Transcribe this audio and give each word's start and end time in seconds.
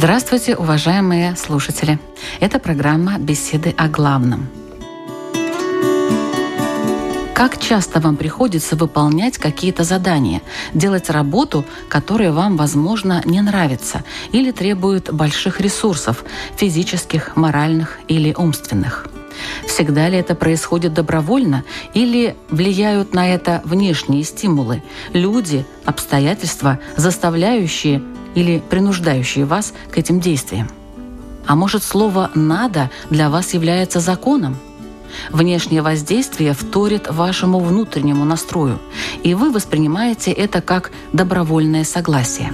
Здравствуйте, 0.00 0.54
уважаемые 0.54 1.34
слушатели! 1.34 1.98
Это 2.38 2.60
программа 2.60 3.18
«Беседы 3.18 3.74
о 3.76 3.88
главном». 3.88 4.48
Как 7.34 7.58
часто 7.58 7.98
вам 7.98 8.14
приходится 8.16 8.76
выполнять 8.76 9.38
какие-то 9.38 9.82
задания, 9.82 10.40
делать 10.72 11.10
работу, 11.10 11.64
которая 11.88 12.30
вам, 12.30 12.56
возможно, 12.56 13.22
не 13.24 13.40
нравится 13.40 14.04
или 14.30 14.52
требует 14.52 15.12
больших 15.12 15.60
ресурсов– 15.60 16.24
физических, 16.56 17.34
моральных 17.34 17.98
или 18.06 18.32
умственных? 18.38 19.08
Всегда 19.66 20.08
ли 20.08 20.16
это 20.16 20.36
происходит 20.36 20.94
добровольно 20.94 21.64
или 21.92 22.36
влияют 22.50 23.14
на 23.14 23.28
это 23.28 23.62
внешние 23.64 24.22
стимулы, 24.22 24.80
люди, 25.12 25.66
обстоятельства, 25.84 26.78
заставляющие 26.96 28.00
или 28.38 28.60
принуждающие 28.60 29.44
вас 29.44 29.74
к 29.90 29.98
этим 29.98 30.20
действиям? 30.20 30.68
А 31.46 31.56
может, 31.56 31.82
слово 31.82 32.30
«надо» 32.34 32.90
для 33.10 33.30
вас 33.30 33.54
является 33.54 34.00
законом? 34.00 34.56
Внешнее 35.30 35.82
воздействие 35.82 36.52
вторит 36.52 37.10
вашему 37.10 37.58
внутреннему 37.58 38.24
настрою, 38.24 38.78
и 39.24 39.34
вы 39.34 39.50
воспринимаете 39.50 40.30
это 40.30 40.60
как 40.60 40.92
добровольное 41.12 41.84
согласие. 41.84 42.52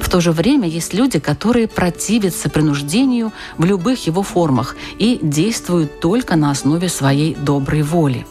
В 0.00 0.08
то 0.08 0.20
же 0.20 0.32
время 0.32 0.66
есть 0.66 0.92
люди, 0.92 1.20
которые 1.20 1.68
противятся 1.68 2.50
принуждению 2.50 3.32
в 3.58 3.64
любых 3.64 4.08
его 4.08 4.24
формах 4.24 4.74
и 4.98 5.20
действуют 5.22 6.00
только 6.00 6.34
на 6.34 6.50
основе 6.50 6.88
своей 6.88 7.36
доброй 7.36 7.82
воли. 7.82 8.26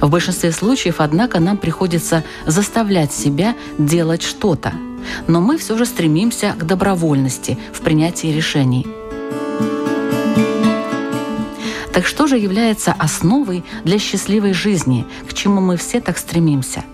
В 0.00 0.08
большинстве 0.08 0.52
случаев, 0.52 0.96
однако, 0.98 1.40
нам 1.40 1.56
приходится 1.56 2.24
заставлять 2.46 3.12
себя 3.12 3.54
делать 3.78 4.22
что-то. 4.22 4.72
Но 5.26 5.40
мы 5.40 5.58
все 5.58 5.76
же 5.76 5.86
стремимся 5.86 6.54
к 6.58 6.66
добровольности 6.66 7.58
в 7.72 7.80
принятии 7.80 8.28
решений. 8.28 8.86
Так 11.92 12.06
что 12.06 12.26
же 12.26 12.38
является 12.38 12.92
основой 12.92 13.64
для 13.84 13.98
счастливой 13.98 14.52
жизни, 14.52 15.06
к 15.28 15.34
чему 15.34 15.60
мы 15.60 15.76
все 15.76 16.00
так 16.00 16.18
стремимся? 16.18 16.84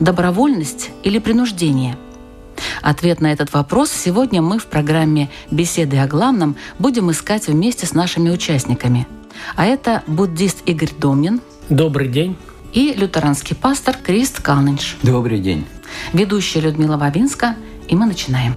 Добровольность 0.00 0.90
или 1.02 1.18
принуждение– 1.18 1.96
Ответ 2.82 3.20
на 3.20 3.32
этот 3.32 3.52
вопрос 3.52 3.90
сегодня 3.90 4.42
мы 4.42 4.58
в 4.58 4.66
программе 4.66 5.28
«Беседы 5.50 5.98
о 5.98 6.06
главном» 6.06 6.56
будем 6.78 7.10
искать 7.10 7.48
вместе 7.48 7.86
с 7.86 7.94
нашими 7.94 8.30
участниками. 8.30 9.06
А 9.56 9.66
это 9.66 10.02
буддист 10.06 10.58
Игорь 10.66 10.92
Домнин. 10.98 11.40
Добрый 11.68 12.06
день 12.06 12.36
и 12.72 12.94
лютеранский 12.96 13.56
пастор 13.56 13.96
Крист 13.96 14.40
Калнинш. 14.40 14.98
Добрый 15.02 15.40
день. 15.40 15.66
Ведущая 16.12 16.60
Людмила 16.60 16.96
Вавинска, 16.96 17.56
и 17.88 17.96
мы 17.96 18.06
начинаем. 18.06 18.56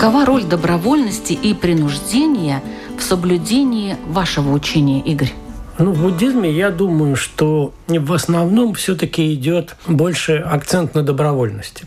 Какова 0.00 0.24
роль 0.24 0.44
добровольности 0.44 1.34
и 1.34 1.52
принуждения 1.52 2.62
в 2.98 3.02
соблюдении 3.02 3.98
вашего 4.06 4.50
учения, 4.54 4.98
Игорь? 5.00 5.30
Ну, 5.78 5.92
в 5.92 6.00
буддизме 6.00 6.50
я 6.50 6.70
думаю, 6.70 7.16
что 7.16 7.74
в 7.86 8.12
основном 8.14 8.72
все-таки 8.72 9.34
идет 9.34 9.76
больше 9.86 10.38
акцент 10.38 10.94
на 10.94 11.02
добровольности. 11.02 11.84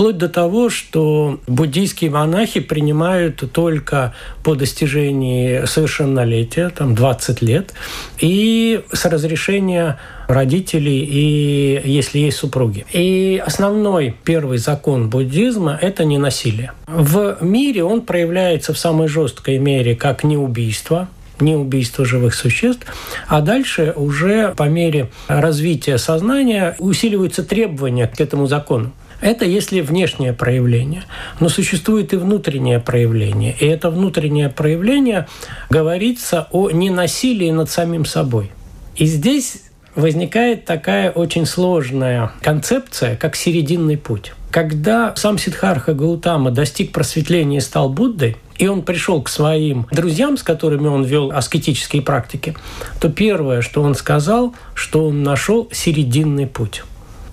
Вплоть 0.00 0.16
до 0.16 0.30
того, 0.30 0.70
что 0.70 1.40
буддийские 1.46 2.10
монахи 2.10 2.60
принимают 2.60 3.44
только 3.52 4.14
по 4.42 4.54
достижении 4.54 5.66
совершеннолетия, 5.66 6.70
там 6.70 6.94
20 6.94 7.42
лет, 7.42 7.74
и 8.18 8.80
с 8.90 9.04
разрешения 9.04 9.98
родителей 10.26 11.04
и 11.04 11.82
если 11.84 12.20
есть 12.20 12.38
супруги. 12.38 12.86
И 12.94 13.42
основной 13.44 14.16
первый 14.24 14.56
закон 14.56 15.10
буддизма– 15.10 15.78
это 15.82 16.06
не 16.06 16.16
насилие. 16.16 16.72
В 16.86 17.36
мире 17.42 17.84
он 17.84 18.00
проявляется 18.00 18.72
в 18.72 18.78
самой 18.78 19.06
жесткой 19.06 19.58
мере 19.58 19.94
как 19.96 20.24
неубийство, 20.24 21.08
не 21.40 21.56
убийство 21.56 22.06
живых 22.06 22.32
существ, 22.32 22.86
а 23.28 23.42
дальше 23.42 23.92
уже 23.94 24.54
по 24.56 24.62
мере 24.62 25.10
развития 25.28 25.98
сознания 25.98 26.74
усиливаются 26.78 27.42
требования 27.44 28.06
к 28.06 28.18
этому 28.18 28.46
закону. 28.46 28.92
Это 29.20 29.44
если 29.44 29.80
внешнее 29.80 30.32
проявление. 30.32 31.04
Но 31.40 31.48
существует 31.48 32.12
и 32.12 32.16
внутреннее 32.16 32.80
проявление. 32.80 33.54
И 33.58 33.66
это 33.66 33.90
внутреннее 33.90 34.48
проявление 34.48 35.28
говорится 35.68 36.48
о 36.50 36.70
ненасилии 36.70 37.50
над 37.50 37.70
самим 37.70 38.04
собой. 38.04 38.50
И 38.96 39.04
здесь 39.04 39.62
возникает 39.94 40.64
такая 40.64 41.10
очень 41.10 41.46
сложная 41.46 42.32
концепция, 42.42 43.16
как 43.16 43.36
серединный 43.36 43.96
путь. 43.96 44.32
Когда 44.50 45.14
сам 45.16 45.38
Сидхарха 45.38 45.94
Гаутама 45.94 46.50
достиг 46.50 46.92
просветления 46.92 47.58
и 47.58 47.60
стал 47.60 47.88
Буддой, 47.88 48.36
и 48.58 48.66
он 48.66 48.82
пришел 48.82 49.22
к 49.22 49.28
своим 49.28 49.86
друзьям, 49.92 50.36
с 50.36 50.42
которыми 50.42 50.88
он 50.88 51.04
вел 51.04 51.30
аскетические 51.30 52.02
практики, 52.02 52.56
то 53.00 53.08
первое, 53.08 53.62
что 53.62 53.82
он 53.82 53.94
сказал, 53.94 54.54
что 54.74 55.06
он 55.06 55.22
нашел 55.22 55.68
серединный 55.72 56.46
путь. 56.46 56.82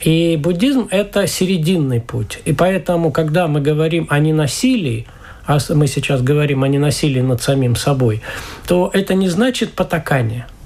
И 0.02 0.38
буддизм– 0.38 0.88
это 0.92 1.28
серединный 1.28 2.00
путь. 2.00 2.40
И 2.46 2.54
поэтому, 2.54 3.12
когда 3.12 3.48
мы 3.48 3.62
говорим 3.62 4.08
о 4.10 4.20
ненасилии, 4.20 5.08
а 5.46 5.58
мы 5.70 5.88
сейчас 5.88 6.22
говорим 6.22 6.64
о 6.64 6.68
ненасилии 6.68 7.22
над 7.22 7.42
самим 7.42 7.76
собой, 7.76 8.22
то 8.68 8.90
это 8.94 9.14
не 9.14 9.30
значит 9.30 9.74
потакание– 9.74 10.48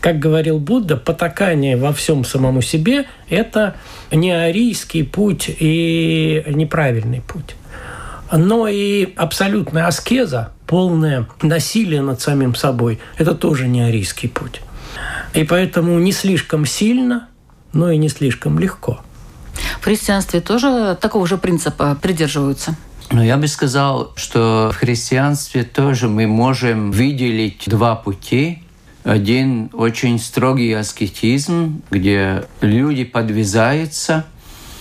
как 0.00 0.18
говорил 0.18 0.58
Будда, 0.58 0.96
потакание 0.96 1.76
во 1.76 1.92
всем 1.92 2.24
самому 2.24 2.62
себе– 2.62 3.06
это 3.28 3.74
не 4.10 4.30
арийский 4.30 5.02
путь 5.02 5.50
и 5.58 6.44
неправильный 6.46 7.20
путь. 7.20 7.56
Но 8.30 8.68
и 8.68 9.14
абсолютная 9.16 9.86
аскеза, 9.86 10.52
полное 10.66 11.26
насилие 11.42 12.02
над 12.02 12.20
самим 12.20 12.54
собой– 12.54 13.00
это 13.18 13.34
тоже 13.34 13.66
не 13.66 13.80
арийский 13.80 14.28
путь. 14.28 14.60
И 15.34 15.44
поэтому 15.44 15.98
не 15.98 16.12
слишком 16.12 16.64
сильно, 16.64 17.28
но 17.72 17.90
и 17.90 17.96
не 17.96 18.08
слишком 18.08 18.58
легко. 18.58 19.00
В 19.80 19.84
христианстве 19.84 20.40
тоже 20.40 20.96
такого 21.00 21.26
же 21.26 21.36
принципа 21.36 21.96
придерживаются? 22.00 22.76
Но 23.10 23.24
я 23.24 23.36
бы 23.36 23.48
сказал, 23.48 24.12
что 24.16 24.70
в 24.72 24.76
христианстве 24.76 25.64
тоже 25.64 26.08
мы 26.08 26.26
можем 26.26 26.92
выделить 26.92 27.64
два 27.66 27.94
пути 27.96 28.62
один 29.04 29.70
очень 29.72 30.18
строгий 30.18 30.72
аскетизм, 30.74 31.82
где 31.90 32.44
люди 32.60 33.04
подвязаются, 33.04 34.26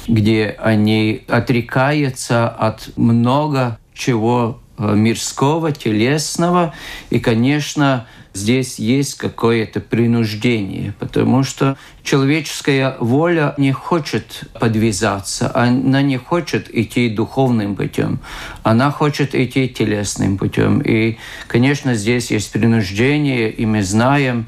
где 0.08 0.58
они 0.60 1.24
отрекаются 1.30 2.50
от 2.50 2.90
много 2.98 3.80
чего 3.94 4.60
э, 4.78 4.94
мирского, 4.96 5.72
телесного. 5.72 6.74
И, 7.10 7.20
конечно, 7.20 8.06
здесь 8.38 8.80
есть 8.80 9.16
какое-то 9.16 9.80
принуждение, 9.80 10.94
потому 11.00 11.44
что 11.44 11.78
человеческая 12.04 12.96
воля 13.00 13.54
не 13.58 13.72
хочет 13.72 14.44
подвязаться, 14.60 15.52
она 15.54 16.02
не 16.02 16.18
хочет 16.18 16.74
идти 16.74 17.10
духовным 17.10 17.76
путем, 17.76 18.20
она 18.64 18.92
хочет 18.92 19.36
идти 19.36 19.68
телесным 19.68 20.38
путем. 20.38 20.80
И, 20.80 21.18
конечно, 21.48 21.96
здесь 21.96 22.32
есть 22.32 22.52
принуждение, 22.52 23.52
и 23.52 23.66
мы 23.66 23.84
знаем, 23.84 24.48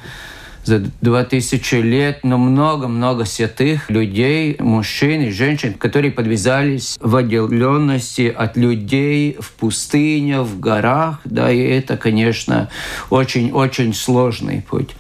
за 0.69 0.79
2000 1.01 1.75
лет, 1.81 2.19
но 2.21 2.37
много-много 2.37 3.25
святых 3.25 3.89
людей, 3.89 4.55
мужчин 4.59 5.21
и 5.23 5.31
женщин, 5.31 5.73
которые 5.73 6.11
подвязались 6.11 6.95
в 7.01 7.15
отделенности 7.15 8.33
от 8.33 8.55
людей 8.55 9.35
в 9.39 9.51
пустыне, 9.53 10.41
в 10.41 10.59
горах, 10.59 11.21
да, 11.25 11.51
и 11.51 11.59
это, 11.59 11.97
конечно, 11.97 12.69
очень-очень 13.09 13.95
сложный 13.95 14.61
путь. 14.61 14.91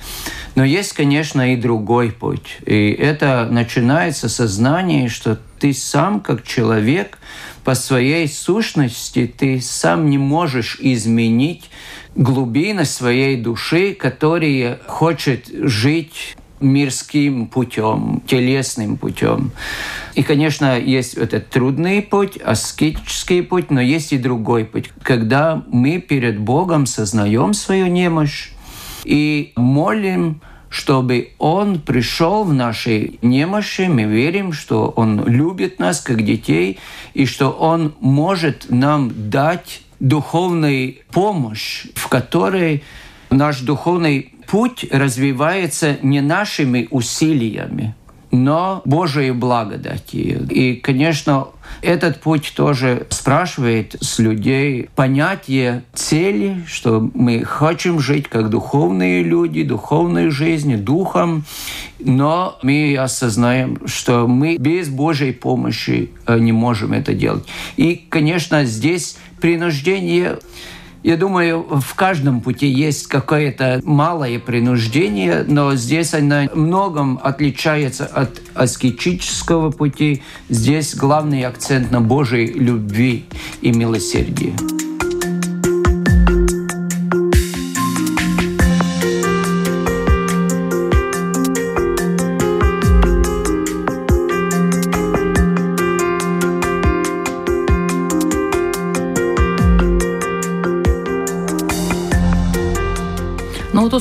Но 0.55 0.65
есть, 0.65 0.93
конечно, 0.93 1.53
и 1.53 1.55
другой 1.55 2.11
путь. 2.11 2.57
И 2.65 2.89
это 2.89 3.47
начинается 3.49 4.27
со 4.27 4.47
знания, 4.47 5.07
что 5.07 5.37
ты 5.59 5.73
сам, 5.73 6.19
как 6.19 6.43
человек, 6.43 7.19
по 7.63 7.75
своей 7.75 8.27
сущности, 8.27 9.31
ты 9.37 9.61
сам 9.61 10.09
не 10.09 10.17
можешь 10.17 10.77
изменить 10.79 11.69
глубины 12.15 12.85
своей 12.85 13.37
души, 13.37 13.93
которая 13.93 14.79
хочет 14.87 15.47
жить 15.47 16.35
мирским 16.59 17.47
путем, 17.47 18.21
телесным 18.27 18.97
путем. 18.97 19.51
И, 20.15 20.23
конечно, 20.23 20.77
есть 20.77 21.13
этот 21.13 21.49
трудный 21.49 22.01
путь, 22.01 22.37
аскетический 22.37 23.43
путь, 23.43 23.71
но 23.71 23.79
есть 23.79 24.11
и 24.11 24.17
другой 24.17 24.65
путь. 24.65 24.91
Когда 25.01 25.63
мы 25.67 25.99
перед 25.99 26.39
Богом 26.39 26.85
сознаем 26.85 27.53
свою 27.53 27.87
немощь 27.87 28.49
и 29.05 29.53
молим 29.55 30.41
чтобы 30.69 31.31
Он 31.39 31.79
пришел 31.79 32.43
в 32.43 32.53
нашей 32.53 33.17
немощи. 33.21 33.87
Мы 33.89 34.03
верим, 34.03 34.53
что 34.53 34.93
Он 34.95 35.25
любит 35.25 35.79
нас 35.79 35.99
как 35.99 36.23
детей, 36.23 36.77
и 37.15 37.25
что 37.25 37.49
Он 37.49 37.95
может 37.99 38.67
нам 38.69 39.11
дать 39.31 39.81
духовную 39.99 40.95
помощь, 41.11 41.85
в 41.95 42.07
которой 42.07 42.83
наш 43.29 43.61
духовный 43.61 44.33
путь 44.47 44.85
развивается 44.91 45.97
не 46.01 46.21
нашими 46.21 46.87
усилиями, 46.89 47.95
но 48.31 48.81
Божией 48.85 49.31
благодати. 49.31 50.39
И, 50.49 50.75
конечно, 50.75 51.47
этот 51.81 52.19
путь 52.21 52.53
тоже 52.55 53.07
спрашивает 53.09 53.95
с 54.01 54.19
людей 54.19 54.89
понятие 54.95 55.83
цели, 55.93 56.63
что 56.67 57.09
мы 57.13 57.43
хотим 57.45 57.99
жить 57.99 58.27
как 58.27 58.49
духовные 58.49 59.23
люди, 59.23 59.63
духовной 59.63 60.29
жизни, 60.29 60.75
духом, 60.75 61.45
но 61.99 62.57
мы 62.61 62.97
осознаем, 62.97 63.79
что 63.87 64.27
мы 64.27 64.57
без 64.57 64.89
Божьей 64.89 65.31
помощи 65.31 66.11
э, 66.25 66.39
не 66.39 66.51
можем 66.51 66.93
это 66.93 67.13
делать. 67.13 67.45
И, 67.77 67.95
конечно, 68.09 68.65
здесь 68.65 69.17
принуждение 69.39 70.39
я 71.03 71.17
думаю, 71.17 71.65
в 71.69 71.95
каждом 71.95 72.41
пути 72.41 72.67
есть 72.67 73.07
какое-то 73.07 73.81
малое 73.83 74.39
принуждение, 74.39 75.45
но 75.47 75.75
здесь 75.75 76.13
оно 76.13 76.49
многом 76.53 77.19
отличается 77.23 78.05
от 78.05 78.41
аскетического 78.53 79.71
пути. 79.71 80.21
Здесь 80.49 80.95
главный 80.95 81.43
акцент 81.43 81.91
на 81.91 82.01
Божьей 82.01 82.47
любви 82.47 83.25
и 83.61 83.71
милосердии. 83.71 84.88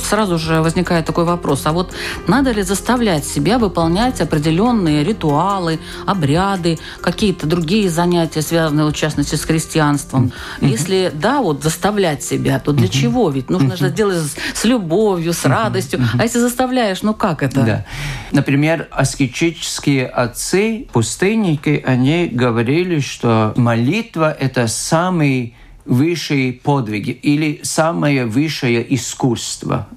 Сразу 0.09 0.39
же 0.39 0.63
возникает 0.63 1.07
такой 1.07 1.25
вопрос. 1.25 1.63
А 1.65 1.73
вот 1.73 1.93
надо 2.27 2.51
ли 2.53 2.63
заставлять 2.63 3.25
себя 3.25 3.59
выполнять 3.59 4.21
определенные 4.21 5.05
ритуалы, 5.05 5.79
обряды, 6.07 6.79
какие-то 7.01 7.47
другие 7.47 7.91
занятия, 7.91 8.43
связанные, 8.43 8.87
в 8.87 8.93
частности, 8.93 9.35
с 9.37 9.45
христианством? 9.45 10.33
Mm-hmm. 10.61 10.69
Если 10.69 11.13
да, 11.15 11.41
вот 11.41 11.63
заставлять 11.63 12.23
себя, 12.23 12.59
то 12.59 12.73
для 12.73 12.87
mm-hmm. 12.87 13.01
чего? 13.01 13.31
Ведь 13.31 13.51
нужно 13.51 13.75
mm-hmm. 13.75 13.79
же 13.79 13.91
делать 13.91 14.23
с, 14.55 14.65
любовью, 14.65 15.33
с 15.33 15.45
радостью. 15.45 16.01
А 16.19 16.23
если 16.23 16.39
заставляешь, 16.39 17.03
ну 17.03 17.15
как 17.15 17.43
это? 17.43 17.63
Да. 17.63 17.85
Например, 18.33 18.89
аскетические 18.91 20.07
отцы, 20.07 20.87
пустынники, 20.93 21.83
они 21.87 22.27
говорили, 22.27 23.01
что 23.01 23.53
молитва– 23.57 24.35
это 24.41 24.67
самый 24.69 25.55
высшие 25.89 26.53
подвиги 26.53 27.11
или 27.11 27.61
самое 27.63 28.27
высшее 28.27 28.95
искусство. 28.95 29.89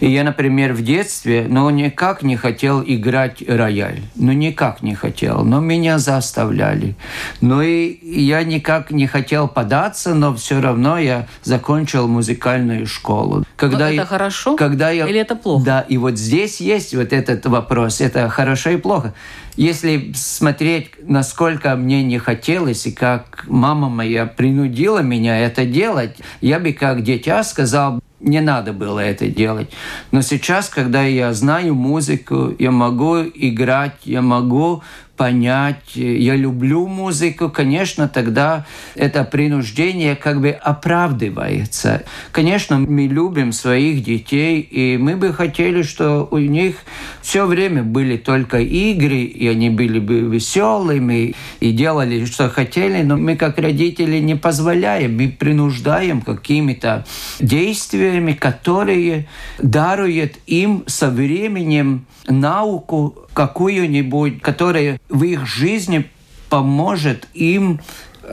И 0.00 0.10
я, 0.10 0.24
например, 0.24 0.72
в 0.72 0.82
детстве, 0.82 1.46
ну, 1.48 1.68
никак 1.70 2.22
не 2.22 2.36
хотел 2.36 2.82
играть 2.86 3.42
рояль. 3.46 4.00
Ну, 4.14 4.32
никак 4.32 4.82
не 4.82 4.94
хотел. 4.94 5.44
Но 5.44 5.60
меня 5.60 5.98
заставляли. 5.98 6.94
Ну, 7.40 7.60
и 7.60 7.98
я 8.02 8.44
никак 8.44 8.90
не 8.90 9.06
хотел 9.06 9.48
податься, 9.48 10.14
но 10.14 10.34
все 10.34 10.60
равно 10.60 10.98
я 10.98 11.26
закончил 11.42 12.06
музыкальную 12.06 12.86
школу. 12.86 13.44
Когда 13.56 13.78
но 13.78 13.84
это 13.86 13.94
я, 13.94 14.06
хорошо 14.06 14.56
когда 14.56 14.90
я, 14.90 15.06
или 15.06 15.18
это 15.18 15.34
плохо? 15.34 15.64
Да, 15.64 15.80
и 15.80 15.96
вот 15.96 16.18
здесь 16.18 16.60
есть 16.60 16.94
вот 16.94 17.12
этот 17.12 17.44
вопрос. 17.46 18.00
Это 18.00 18.28
хорошо 18.28 18.70
и 18.70 18.76
плохо. 18.76 19.12
Если 19.56 20.12
смотреть, 20.14 20.90
насколько 21.02 21.74
мне 21.76 22.02
не 22.02 22.18
хотелось, 22.18 22.86
и 22.86 22.92
как 22.92 23.44
мама 23.48 23.88
моя 23.88 24.26
принудила 24.26 24.98
меня 24.98 25.38
это 25.38 25.64
делать, 25.64 26.16
я 26.42 26.60
бы 26.60 26.72
как 26.72 27.02
дитя 27.02 27.42
сказал, 27.42 28.00
не 28.20 28.40
надо 28.40 28.72
было 28.72 29.00
это 29.00 29.28
делать. 29.28 29.70
Но 30.10 30.20
сейчас, 30.20 30.68
когда 30.68 31.02
я 31.02 31.32
знаю 31.32 31.74
музыку, 31.74 32.54
я 32.58 32.70
могу 32.70 33.18
играть, 33.22 33.96
я 34.04 34.20
могу 34.20 34.82
понять, 35.16 35.94
я 35.94 36.36
люблю 36.36 36.86
музыку, 36.86 37.50
конечно, 37.50 38.08
тогда 38.08 38.66
это 38.94 39.24
принуждение 39.24 40.14
как 40.16 40.40
бы 40.40 40.50
оправдывается. 40.50 42.04
Конечно, 42.32 42.78
мы 42.78 43.06
любим 43.06 43.52
своих 43.52 44.04
детей, 44.04 44.60
и 44.60 44.96
мы 44.98 45.16
бы 45.16 45.32
хотели, 45.32 45.82
что 45.82 46.28
у 46.30 46.38
них 46.38 46.76
все 47.22 47.46
время 47.46 47.82
были 47.82 48.16
только 48.16 48.58
игры, 48.58 49.22
и 49.22 49.48
они 49.48 49.70
были 49.70 49.98
бы 49.98 50.20
веселыми, 50.20 51.34
и 51.60 51.72
делали, 51.72 52.24
что 52.24 52.48
хотели, 52.50 53.02
но 53.02 53.16
мы 53.16 53.36
как 53.36 53.58
родители 53.58 54.18
не 54.18 54.36
позволяем, 54.36 55.16
мы 55.16 55.28
принуждаем 55.28 56.20
какими-то 56.20 57.06
действиями, 57.40 58.32
которые 58.32 59.26
даруют 59.58 60.34
им 60.46 60.84
со 60.86 61.10
временем 61.10 62.06
науку 62.28 63.26
какую-нибудь, 63.32 64.40
которая 64.40 64.98
в 65.08 65.22
их 65.24 65.46
жизни 65.46 66.10
поможет 66.48 67.28
им 67.34 67.80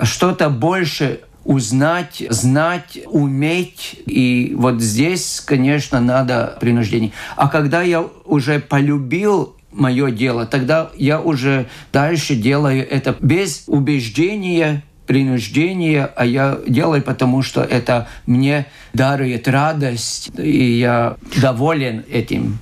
что-то 0.03 0.49
больше 0.49 1.21
узнать, 1.43 2.23
знать, 2.29 2.99
уметь. 3.05 4.01
И 4.05 4.53
вот 4.57 4.81
здесь, 4.81 5.41
конечно, 5.45 5.99
надо 5.99 6.57
принуждение. 6.59 7.11
А 7.35 7.47
когда 7.47 7.81
я 7.81 8.01
уже 8.25 8.59
полюбил 8.59 9.55
мое 9.71 10.11
дело, 10.11 10.45
тогда 10.45 10.91
я 10.95 11.19
уже 11.19 11.67
дальше 11.91 12.35
делаю 12.35 12.87
это 12.89 13.15
без 13.19 13.63
убеждения, 13.67 14.83
принуждения, 15.05 16.05
а 16.15 16.25
я 16.25 16.59
делаю, 16.67 17.01
потому 17.01 17.41
что 17.41 17.61
это 17.61 18.07
мне 18.25 18.67
дарует 18.93 19.47
радость, 19.47 20.31
и 20.37 20.77
я 20.79 21.17
доволен 21.41 22.05
этим. 22.09 22.59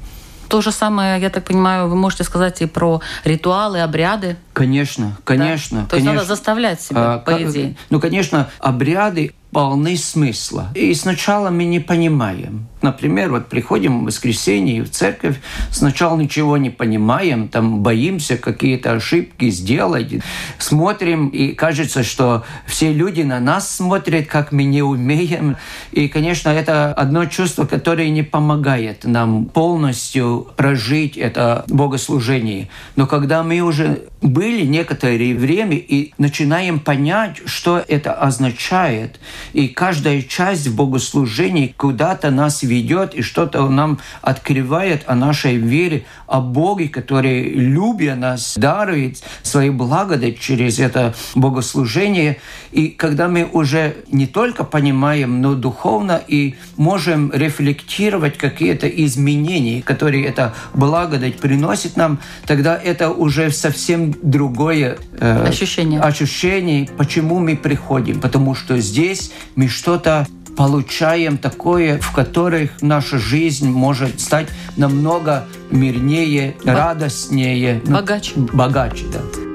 То 0.51 0.59
же 0.59 0.73
самое, 0.73 1.21
я 1.21 1.29
так 1.29 1.45
понимаю, 1.45 1.87
вы 1.87 1.95
можете 1.95 2.25
сказать 2.25 2.61
и 2.61 2.65
про 2.65 2.99
ритуалы, 3.23 3.79
обряды. 3.79 4.35
Конечно, 4.51 5.15
конечно. 5.23 5.83
Да? 5.83 5.87
То 5.87 5.95
есть 5.95 6.05
надо 6.05 6.25
заставлять 6.25 6.81
себя, 6.81 7.13
а, 7.13 7.19
по 7.19 7.41
идее. 7.41 7.77
Ну, 7.89 8.01
конечно, 8.01 8.49
обряды 8.59 9.33
полны 9.51 9.97
смысла. 9.97 10.69
И 10.75 10.93
сначала 10.93 11.49
мы 11.49 11.65
не 11.65 11.79
понимаем. 11.79 12.67
Например, 12.81 13.29
вот 13.29 13.47
приходим 13.47 13.99
в 13.99 14.05
воскресенье 14.05 14.83
в 14.83 14.89
церковь, 14.89 15.39
сначала 15.69 16.19
ничего 16.19 16.57
не 16.57 16.71
понимаем, 16.71 17.47
там 17.47 17.83
боимся 17.83 18.37
какие-то 18.37 18.93
ошибки 18.93 19.49
сделать, 19.49 20.13
смотрим, 20.57 21.27
и 21.27 21.51
кажется, 21.51 22.03
что 22.03 22.43
все 22.65 22.91
люди 22.91 23.21
на 23.21 23.39
нас 23.39 23.75
смотрят, 23.75 24.27
как 24.27 24.51
мы 24.51 24.63
не 24.63 24.81
умеем. 24.81 25.57
И, 25.91 26.07
конечно, 26.07 26.49
это 26.49 26.91
одно 26.93 27.25
чувство, 27.25 27.65
которое 27.65 28.09
не 28.09 28.23
помогает 28.23 29.03
нам 29.03 29.45
полностью 29.45 30.47
прожить 30.55 31.17
это 31.17 31.65
богослужение. 31.67 32.69
Но 32.95 33.05
когда 33.05 33.43
мы 33.43 33.59
уже 33.59 34.07
были 34.21 34.65
некоторое 34.65 35.35
время 35.35 35.77
и 35.77 36.13
начинаем 36.17 36.79
понять, 36.79 37.41
что 37.45 37.83
это 37.87 38.13
означает– 38.13 39.19
И 39.53 39.67
каждая 39.67 40.21
часть 40.21 40.67
в 40.67 40.75
богослужении 40.75 41.73
куда-то 41.77 42.31
нас 42.31 42.63
ведет 42.63 43.13
и 43.13 43.21
что-то 43.21 43.67
нам 43.67 43.99
открывает 44.21 45.03
о 45.07 45.15
нашей 45.15 45.55
вере, 45.55 46.05
о 46.27 46.41
Боге, 46.41 46.87
который, 46.87 47.49
любя 47.49 48.15
нас, 48.15 48.53
дарует 48.57 49.21
свою 49.43 49.73
благодать 49.73 50.39
через 50.39 50.79
это 50.79 51.13
богослужение. 51.35 52.39
И 52.71 52.89
когда 52.89 53.27
мы 53.27 53.49
уже 53.51 53.95
не 54.11 54.27
только 54.27 54.63
понимаем, 54.63 55.41
но 55.41 55.55
духовно 55.55 56.21
и 56.27 56.55
можем 56.77 57.31
рефлектировать 57.33 58.37
какие-то 58.37 58.87
изменения, 58.87 59.81
которые 59.81 60.25
эта 60.25 60.53
благодать 60.73 61.37
приносит 61.37 61.97
нам, 61.97 62.19
тогда 62.45 62.77
это 62.77 63.11
уже 63.11 63.51
совсем 63.51 64.15
другое 64.21 64.97
э, 65.19 65.45
ощущение. 65.47 65.99
ощущение, 65.99 66.89
почему 66.97 67.39
мы 67.39 67.55
приходим. 67.55 68.19
Потому 68.19 68.55
что 68.55 68.77
здесь 68.77 69.31
мы 69.55 69.67
что-то 69.67 70.27
получаем 70.55 71.37
такое, 71.37 71.99
в 71.99 72.11
которых 72.11 72.81
наша 72.81 73.17
жизнь 73.17 73.69
может 73.69 74.19
стать 74.19 74.47
намного 74.77 75.45
мирнее, 75.69 76.55
радостнее. 76.63 77.81
Богаче. 77.85 78.33
Ну, 78.35 78.49
богаче, 78.53 79.05
да. 79.11 79.50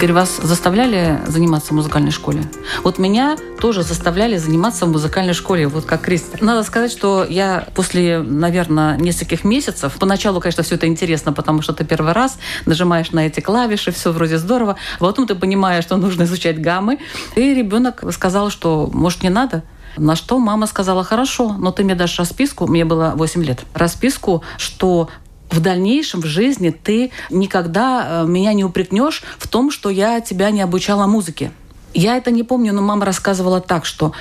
Игорь, 0.00 0.14
вас 0.14 0.40
заставляли 0.42 1.20
заниматься 1.26 1.72
в 1.72 1.76
музыкальной 1.76 2.10
школе? 2.10 2.42
Вот 2.84 2.96
меня 2.96 3.36
тоже 3.60 3.82
заставляли 3.82 4.38
заниматься 4.38 4.86
в 4.86 4.88
музыкальной 4.88 5.34
школе, 5.34 5.68
вот 5.68 5.84
как 5.84 6.00
Кристи. 6.00 6.38
Надо 6.40 6.62
сказать, 6.62 6.90
что 6.90 7.26
я 7.28 7.66
после, 7.74 8.20
наверное, 8.20 8.96
нескольких 8.96 9.44
месяцев, 9.44 9.94
поначалу, 10.00 10.40
конечно, 10.40 10.62
все 10.62 10.76
это 10.76 10.86
интересно, 10.86 11.34
потому 11.34 11.60
что 11.60 11.74
ты 11.74 11.84
первый 11.84 12.14
раз 12.14 12.38
нажимаешь 12.64 13.10
на 13.10 13.26
эти 13.26 13.40
клавиши, 13.40 13.92
все 13.92 14.10
вроде 14.10 14.38
здорово, 14.38 14.76
а 14.98 15.00
потом 15.00 15.26
ты 15.26 15.34
понимаешь, 15.34 15.84
что 15.84 15.98
нужно 15.98 16.22
изучать 16.22 16.62
гаммы, 16.62 16.98
и 17.36 17.52
ребенок 17.52 18.02
сказал, 18.10 18.48
что, 18.48 18.88
может, 18.94 19.22
не 19.22 19.28
надо? 19.28 19.64
На 19.98 20.16
что 20.16 20.38
мама 20.38 20.66
сказала, 20.66 21.04
хорошо, 21.04 21.56
но 21.58 21.72
ты 21.72 21.84
мне 21.84 21.94
дашь 21.94 22.18
расписку, 22.18 22.66
мне 22.66 22.86
было 22.86 23.12
8 23.16 23.44
лет, 23.44 23.60
расписку, 23.74 24.42
что 24.56 25.10
в 25.50 25.60
дальнейшем 25.60 26.20
в 26.20 26.26
жизни 26.26 26.70
ты 26.70 27.10
никогда 27.30 28.22
э, 28.22 28.26
меня 28.26 28.52
не 28.52 28.64
упрекнешь 28.64 29.22
в 29.38 29.48
том, 29.48 29.70
что 29.70 29.90
я 29.90 30.20
тебя 30.20 30.50
не 30.50 30.62
обучала 30.62 31.06
музыке. 31.06 31.52
Я 31.92 32.16
это 32.16 32.30
не 32.30 32.42
помню, 32.44 32.72
но 32.72 32.82
мама 32.82 33.04
рассказывала 33.04 33.60
так, 33.60 33.84
что 33.84 34.12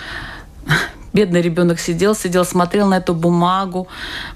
Бедный 1.14 1.42
ребенок 1.42 1.80
сидел, 1.80 2.14
сидел, 2.16 2.46
смотрел 2.46 2.88
на 2.88 2.98
эту 2.98 3.14
бумагу, 3.14 3.88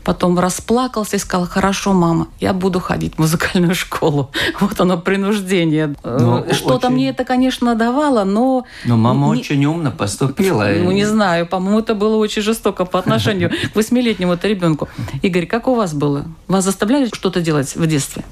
потом 0.03 0.39
расплакался 0.39 1.17
и 1.17 1.19
сказал, 1.19 1.47
хорошо, 1.47 1.93
мама, 1.93 2.27
я 2.39 2.53
буду 2.53 2.79
ходить 2.79 3.15
в 3.15 3.19
музыкальную 3.19 3.75
школу. 3.75 4.31
Вот 4.59 4.79
оно 4.79 4.97
принуждение. 4.97 5.93
Ну, 6.03 6.45
Что-то 6.51 6.87
очень... 6.87 6.95
мне 6.95 7.09
это, 7.09 7.25
конечно, 7.25 7.75
давало, 7.75 8.23
но... 8.23 8.65
Но 8.85 8.97
мама 8.97 9.27
не... 9.27 9.41
очень 9.41 9.65
умно 9.65 9.91
поступила. 9.91 10.67
Ну, 10.75 10.91
не 10.91 11.05
знаю, 11.05 11.45
по-моему, 11.47 11.79
это 11.79 11.95
было 11.95 12.15
очень 12.15 12.41
жестоко 12.41 12.85
по 12.85 12.99
отношению 12.99 13.51
к 13.71 13.75
восьмилетнему-то 13.75 14.47
ребенку. 14.47 14.87
Игорь, 15.21 15.45
как 15.45 15.67
у 15.67 15.75
вас 15.75 15.93
было? 15.93 16.25
Вас 16.47 16.63
заставляли 16.63 17.09
что-то 17.13 17.41
делать 17.41 17.75
в 17.75 17.85
детстве? 17.85 18.23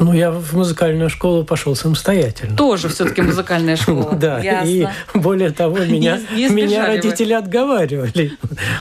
Ну, 0.00 0.12
я 0.12 0.30
в 0.30 0.54
музыкальную 0.54 1.10
школу 1.10 1.44
пошел 1.44 1.74
самостоятельно. 1.74 2.56
Тоже 2.56 2.88
все-таки 2.88 3.22
музыкальная 3.22 3.76
школа. 3.76 4.14
Да, 4.14 4.40
и 4.64 4.86
более 5.14 5.50
того, 5.50 5.78
меня, 5.78 6.20
меня 6.30 6.86
родители 6.86 7.32
отговаривали. 7.32 8.32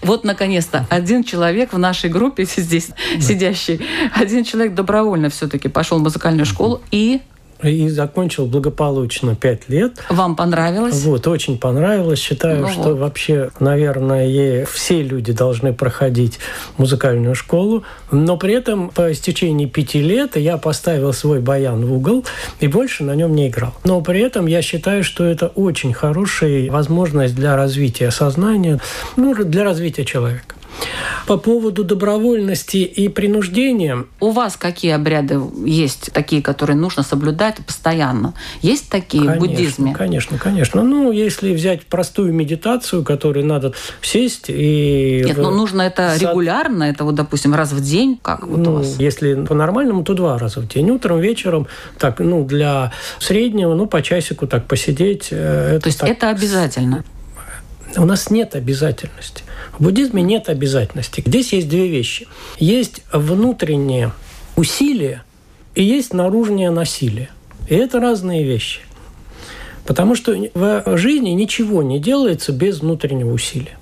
Вот, 0.01 0.23
наконец-то, 0.23 0.85
один 0.89 1.23
человек 1.23 1.73
в 1.73 1.77
нашей 1.77 2.09
группе 2.09 2.45
здесь 2.57 2.89
сидящий, 3.19 3.81
один 4.13 4.43
человек 4.43 4.73
добровольно 4.73 5.29
все-таки 5.29 5.67
пошел 5.67 5.99
в 5.99 6.03
музыкальную 6.03 6.45
школу 6.45 6.81
и 6.91 7.21
и 7.63 7.89
закончил 7.89 8.45
благополучно 8.45 9.35
пять 9.35 9.69
лет. 9.69 10.03
Вам 10.09 10.35
понравилось? 10.35 11.03
Вот, 11.03 11.27
очень 11.27 11.57
понравилось. 11.57 12.19
Считаю, 12.19 12.61
ну, 12.61 12.69
что 12.69 12.89
вот. 12.89 12.99
вообще, 12.99 13.49
наверное, 13.59 14.65
все 14.65 15.01
люди 15.01 15.33
должны 15.33 15.73
проходить 15.73 16.39
музыкальную 16.77 17.35
школу. 17.35 17.83
Но 18.11 18.37
при 18.37 18.53
этом 18.53 18.89
по 18.89 19.11
истечении 19.11 19.65
пяти 19.65 20.01
лет 20.01 20.35
я 20.37 20.57
поставил 20.57 21.13
свой 21.13 21.39
баян 21.39 21.85
в 21.85 21.93
угол 21.93 22.25
и 22.59 22.67
больше 22.67 23.03
на 23.03 23.15
нем 23.15 23.35
не 23.35 23.47
играл. 23.47 23.73
Но 23.83 24.01
при 24.01 24.21
этом 24.21 24.47
я 24.47 24.61
считаю, 24.61 25.03
что 25.03 25.23
это 25.23 25.47
очень 25.47 25.93
хорошая 25.93 26.69
возможность 26.71 27.35
для 27.35 27.55
развития 27.55 28.11
сознания, 28.11 28.79
ну, 29.15 29.33
для 29.35 29.63
развития 29.63 30.05
человека. 30.05 30.56
По 31.25 31.37
поводу 31.37 31.83
добровольности 31.83 32.77
и 32.77 33.09
принуждения. 33.09 34.05
У 34.19 34.31
вас 34.31 34.55
какие 34.55 34.91
обряды 34.91 35.39
есть 35.65 36.11
такие, 36.13 36.41
которые 36.41 36.77
нужно 36.77 37.03
соблюдать 37.03 37.57
постоянно? 37.65 38.33
Есть 38.61 38.89
такие 38.89 39.23
конечно, 39.23 39.45
в 39.45 39.49
буддизме? 39.49 39.93
Конечно, 39.93 40.37
конечно. 40.37 40.83
Ну, 40.83 41.11
если 41.11 41.53
взять 41.53 41.85
простую 41.85 42.33
медитацию, 42.33 43.03
которой 43.03 43.43
надо 43.43 43.73
сесть 44.01 44.45
и... 44.47 45.23
Нет, 45.25 45.37
но 45.37 45.51
ну, 45.51 45.57
нужно 45.57 45.81
это 45.81 46.13
сад... 46.13 46.21
регулярно, 46.21 46.83
это 46.85 47.03
вот, 47.03 47.15
допустим, 47.15 47.53
раз 47.53 47.71
в 47.71 47.81
день, 47.81 48.19
как 48.21 48.47
вот 48.47 48.59
ну, 48.59 48.71
у 48.71 48.75
вас? 48.77 48.95
Если 48.99 49.33
по-нормальному, 49.45 50.03
то 50.03 50.13
два 50.13 50.37
раза 50.37 50.61
в 50.61 50.67
день. 50.67 50.89
Утром, 50.91 51.19
вечером, 51.19 51.67
так, 51.97 52.19
ну, 52.19 52.45
для 52.45 52.93
среднего, 53.19 53.73
ну, 53.73 53.87
по 53.87 54.01
часику 54.01 54.47
так 54.47 54.65
посидеть. 54.65 55.27
Э, 55.31 55.75
это 55.75 55.81
то 55.81 55.87
есть 55.87 55.99
так... 55.99 56.09
это 56.09 56.29
обязательно? 56.29 57.03
У 57.95 58.05
нас 58.05 58.29
нет 58.29 58.55
обязательности. 58.55 59.43
В 59.77 59.83
буддизме 59.83 60.21
нет 60.21 60.49
обязательности. 60.49 61.23
Здесь 61.25 61.53
есть 61.53 61.69
две 61.69 61.87
вещи. 61.87 62.27
Есть 62.59 63.01
внутреннее 63.13 64.11
усилие 64.55 65.23
и 65.75 65.83
есть 65.83 66.13
наружное 66.13 66.71
насилие. 66.71 67.29
И 67.69 67.75
это 67.75 67.99
разные 67.99 68.43
вещи. 68.43 68.81
Потому 69.85 70.15
что 70.15 70.35
в 70.53 70.97
жизни 70.97 71.29
ничего 71.29 71.81
не 71.81 71.99
делается 71.99 72.51
без 72.51 72.81
внутреннего 72.81 73.31
усилия. 73.31 73.77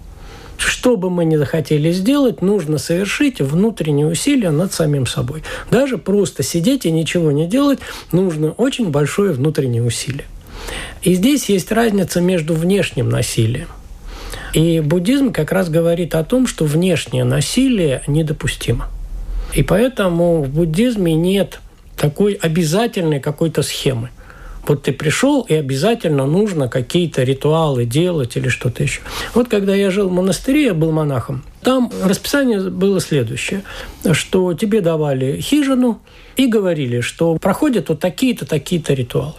Что 0.58 0.98
бы 0.98 1.10
мы 1.10 1.26
ни 1.26 1.36
захотели 1.36 1.92
сделать, 1.92 2.42
нужно 2.42 2.78
совершить 2.78 3.42
внутренние 3.42 4.06
усилия 4.06 4.52
над 4.52 4.72
самим 4.72 5.08
собой. 5.08 5.44
Даже 5.72 5.98
просто 5.98 6.44
сидеть 6.44 6.86
и 6.86 6.92
ничего 6.92 7.32
не 7.32 7.48
делать, 7.48 7.80
нужно 8.12 8.52
очень 8.52 8.90
большое 8.90 9.34
внутреннее 9.34 9.84
усилие. 9.84 10.26
И 11.02 11.16
здесь 11.16 11.50
есть 11.50 11.72
разница 11.72 12.22
между 12.22 12.54
внешним 12.54 13.10
насилием– 13.10 13.68
и 14.56 14.80
буддизм 14.80 15.34
как 15.34 15.52
раз 15.52 15.70
говорит 15.70 16.16
о 16.16 16.24
том, 16.24 16.48
что 16.48 16.64
внешнее 16.64 17.26
насилие 17.26 18.02
недопустимо. 18.08 18.88
И 19.54 19.64
поэтому 19.64 20.44
в 20.44 20.50
буддизме 20.50 21.14
нет 21.14 21.60
такой 21.98 22.34
обязательной 22.34 23.20
какой-то 23.20 23.64
схемы. 23.64 24.12
Вот 24.66 24.84
ты 24.84 24.94
пришел, 24.94 25.42
и 25.42 25.54
обязательно 25.54 26.26
нужно 26.26 26.70
какие-то 26.70 27.24
ритуалы 27.24 27.84
делать 27.86 28.38
или 28.38 28.48
что-то 28.48 28.82
еще. 28.82 29.02
Вот 29.34 29.50
когда 29.50 29.76
я 29.76 29.92
жил 29.92 30.08
в 30.08 30.14
монастыре, 30.14 30.68
я 30.68 30.74
был 30.74 30.92
монахом, 30.92 31.44
там 31.62 31.92
расписание 32.02 32.62
было 32.62 33.02
следующее, 33.02 33.62
что 34.14 34.54
тебе 34.54 34.80
давали 34.80 35.42
хижину 35.42 36.00
и 36.38 36.48
говорили, 36.48 37.02
что 37.02 37.36
проходят 37.36 37.90
вот 37.90 38.00
такие-то, 38.00 38.46
такие-то 38.46 38.94
ритуалы 38.94 39.36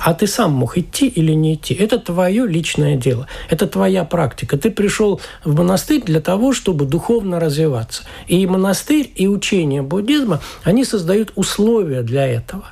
а 0.00 0.14
ты 0.14 0.26
сам 0.26 0.52
мог 0.52 0.78
идти 0.78 1.08
или 1.08 1.32
не 1.32 1.54
идти. 1.54 1.74
Это 1.74 1.98
твое 1.98 2.46
личное 2.46 2.96
дело, 2.96 3.26
это 3.48 3.66
твоя 3.66 4.04
практика. 4.04 4.56
Ты 4.56 4.70
пришел 4.70 5.20
в 5.44 5.54
монастырь 5.54 6.02
для 6.02 6.20
того, 6.20 6.52
чтобы 6.52 6.86
духовно 6.86 7.38
развиваться. 7.38 8.04
И 8.26 8.46
монастырь, 8.46 9.10
и 9.14 9.26
учение 9.26 9.82
буддизма, 9.82 10.40
они 10.64 10.84
создают 10.84 11.32
условия 11.36 12.02
для 12.02 12.26
этого. 12.26 12.64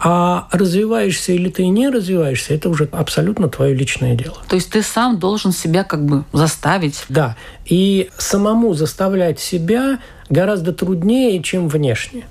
А 0.00 0.46
развиваешься 0.52 1.32
или 1.32 1.48
ты 1.48 1.66
не 1.66 1.88
развиваешься, 1.88 2.54
это 2.54 2.68
уже 2.68 2.88
абсолютно 2.92 3.48
твое 3.48 3.74
личное 3.74 4.14
дело. 4.14 4.36
То 4.48 4.54
есть 4.54 4.70
ты 4.70 4.82
сам 4.82 5.18
должен 5.18 5.50
себя 5.50 5.82
как 5.82 6.04
бы 6.04 6.24
заставить. 6.32 7.04
Да. 7.08 7.36
И 7.64 8.08
самому 8.16 8.74
заставлять 8.74 9.40
себя 9.40 9.98
гораздо 10.28 10.72
труднее, 10.72 11.42
чем 11.42 11.68
внешне. 11.68 12.26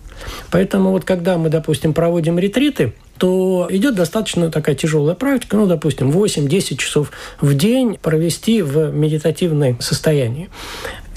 Поэтому 0.50 0.91
вот 0.91 1.03
когда 1.03 1.38
мы, 1.38 1.50
допустим, 1.50 1.94
проводим 1.94 2.39
ретриты, 2.39 2.94
то 3.17 3.67
идет 3.69 3.95
достаточно 3.95 4.51
такая 4.51 4.75
тяжелая 4.75 5.15
практика, 5.15 5.57
ну, 5.57 5.65
допустим, 5.65 6.12
8-10 6.12 6.77
часов 6.77 7.12
в 7.41 7.53
день 7.55 7.97
провести 8.01 8.62
в 8.62 8.91
медитативном 8.91 9.79
состоянии. 9.81 10.50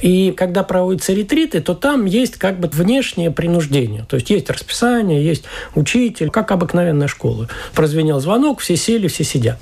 И 0.00 0.33
когда 0.33 0.62
проводятся 0.62 1.12
ретриты, 1.12 1.61
то 1.61 1.75
там 1.75 2.07
есть 2.07 2.37
как 2.37 2.59
бы 2.59 2.69
внешнее 2.69 3.30
принуждение. 3.30 4.07
То 4.09 4.16
есть 4.16 4.30
есть 4.30 4.49
расписание, 4.49 5.25
есть 5.25 5.45
учитель, 5.75 6.30
как 6.30 6.50
обыкновенная 6.52 7.09
школа. 7.09 7.49
Прозвенел 7.75 8.21
звонок, 8.21 8.61
все 8.61 8.76
сели, 8.76 9.09
все 9.09 9.25
сидят. 9.25 9.59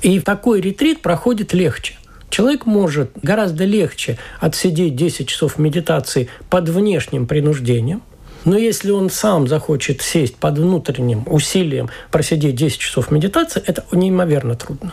И 0.00 0.20
такой 0.20 0.60
ретрит 0.60 1.02
проходит 1.02 1.52
легче. 1.52 1.94
Человек 2.30 2.64
может 2.64 3.10
гораздо 3.22 3.64
легче 3.66 4.18
отсидеть 4.40 4.96
10 4.96 5.28
часов 5.28 5.58
медитации 5.58 6.30
под 6.48 6.70
внешним 6.70 7.26
принуждением, 7.26 8.02
но 8.44 8.56
если 8.56 8.90
он 8.90 9.10
сам 9.10 9.46
захочет 9.46 10.02
сесть 10.02 10.36
под 10.36 10.58
внутренним 10.58 11.24
усилием, 11.26 11.90
просидеть 12.10 12.56
10 12.56 12.78
часов 12.78 13.10
медитации, 13.10 13.62
это 13.66 13.84
неимоверно 13.92 14.56
трудно. 14.56 14.92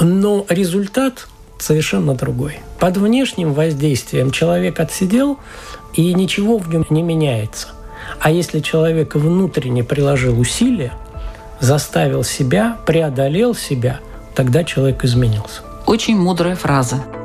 Но 0.00 0.44
результат 0.48 1.28
совершенно 1.58 2.14
другой. 2.14 2.58
Под 2.78 2.96
внешним 2.96 3.52
воздействием 3.52 4.30
человек 4.30 4.80
отсидел, 4.80 5.38
и 5.94 6.12
ничего 6.14 6.58
в 6.58 6.68
нем 6.68 6.86
не 6.90 7.02
меняется. 7.02 7.68
А 8.20 8.30
если 8.30 8.60
человек 8.60 9.14
внутренне 9.14 9.82
приложил 9.82 10.38
усилия, 10.38 10.92
заставил 11.60 12.22
себя, 12.24 12.78
преодолел 12.86 13.54
себя, 13.54 14.00
тогда 14.34 14.64
человек 14.64 15.04
изменился. 15.04 15.62
Очень 15.86 16.16
мудрая 16.16 16.54
фраза– 16.54 17.02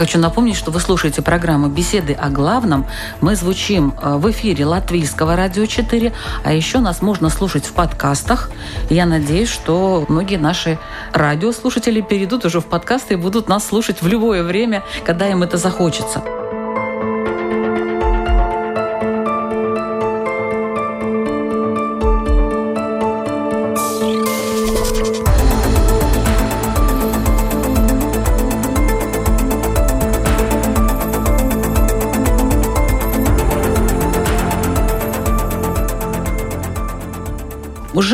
хочу 0.00 0.18
напомнить, 0.18 0.56
что 0.56 0.70
вы 0.70 0.80
слушаете 0.80 1.20
программу 1.20 1.68
«Беседы 1.68 2.14
о 2.14 2.30
главном». 2.30 2.86
Мы 3.20 3.36
звучим 3.36 3.92
э, 4.00 4.16
в 4.16 4.30
эфире 4.30 4.64
Латвийского 4.64 5.36
радио 5.36 5.66
4, 5.66 6.14
а 6.42 6.52
еще 6.54 6.78
нас 6.78 7.02
можно 7.02 7.28
слушать 7.28 7.66
в 7.66 7.74
подкастах. 7.74 8.50
Я 8.88 9.04
надеюсь, 9.04 9.50
что 9.50 10.06
многие 10.08 10.38
наши 10.38 10.78
радиослушатели 11.12 12.00
перейдут 12.00 12.46
уже 12.46 12.60
в 12.60 12.66
подкасты 12.66 13.12
и 13.12 13.16
будут 13.18 13.50
нас 13.50 13.66
слушать 13.66 14.00
в 14.00 14.06
любое 14.06 14.42
время, 14.42 14.84
когда 15.04 15.28
им 15.28 15.42
это 15.42 15.58
захочется. 15.58 16.39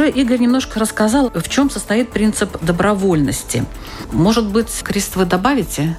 Игорь 0.08 0.38
немножко 0.38 0.80
рассказал, 0.80 1.30
в 1.30 1.48
чем 1.48 1.70
состоит 1.70 2.10
принцип 2.10 2.62
добровольности. 2.62 3.64
Может 4.12 4.46
быть, 4.46 4.68
Крест, 4.82 5.16
вы 5.16 5.24
добавите? 5.24 5.96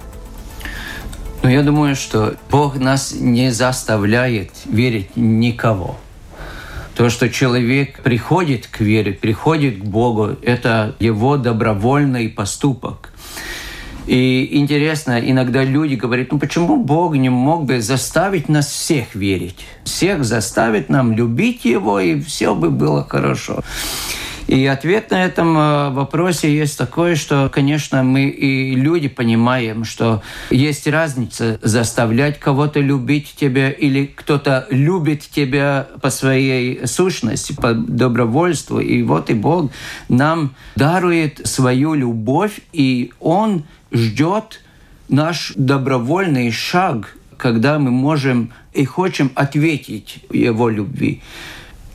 Ну, 1.43 1.49
я 1.49 1.63
думаю, 1.63 1.95
что 1.95 2.35
Бог 2.49 2.77
нас 2.77 3.13
не 3.13 3.51
заставляет 3.51 4.51
верить 4.65 5.15
никого. 5.15 5.97
То, 6.95 7.09
что 7.09 7.29
человек 7.29 8.01
приходит 8.01 8.65
к 8.65 8.79
вере, 8.79 9.13
приходит 9.13 9.79
к 9.79 9.83
Богу, 9.83 10.35
это 10.41 10.95
его 10.99 11.37
добровольный 11.37 12.27
поступок. 12.27 13.13
И 14.07 14.57
интересно, 14.57 15.19
иногда 15.19 15.63
люди 15.63 15.95
говорят, 15.95 16.31
ну 16.31 16.39
почему 16.39 16.77
Бог 16.77 17.15
не 17.15 17.29
мог 17.29 17.65
бы 17.65 17.81
заставить 17.81 18.47
нас 18.47 18.67
всех 18.67 19.13
верить? 19.15 19.57
Всех 19.83 20.23
заставить 20.23 20.89
нам 20.89 21.11
любить 21.11 21.65
Его, 21.65 21.99
и 21.99 22.21
все 22.21 22.55
бы 22.55 22.69
было 22.69 23.05
хорошо. 23.07 23.63
И 24.47 24.65
ответ 24.65 25.11
на 25.11 25.25
этом 25.25 25.57
э, 25.57 25.89
вопросе 25.89 26.53
есть 26.55 26.77
такой, 26.77 27.15
что, 27.15 27.49
конечно, 27.53 28.01
мы 28.03 28.29
и 28.29 28.75
люди 28.75 29.09
понимаем, 29.09 29.83
что 29.83 30.23
есть 30.49 30.87
разница 30.87 31.59
заставлять 31.61 32.39
кого-то 32.39 32.79
любить 32.79 33.35
тебя 33.35 33.69
или 33.69 34.05
кто-то 34.05 34.65
любит 34.69 35.21
тебя 35.21 35.87
по 36.01 36.09
своей 36.09 36.87
сущности, 36.87 37.53
по 37.53 37.73
добровольству. 37.73 38.79
И 38.79 39.03
вот 39.03 39.29
и 39.29 39.33
Бог 39.33 39.71
нам 40.07 40.55
дарует 40.77 41.45
свою 41.45 41.93
любовь, 41.93 42.61
и 42.71 43.11
Он 43.19 43.65
ждет 43.91 44.61
наш 45.09 45.51
добровольный 45.55 46.51
шаг, 46.51 47.17
когда 47.35 47.79
мы 47.79 47.91
можем 47.91 48.53
и 48.73 48.85
хотим 48.85 49.29
ответить 49.35 50.23
Его 50.31 50.69
любви 50.69 51.21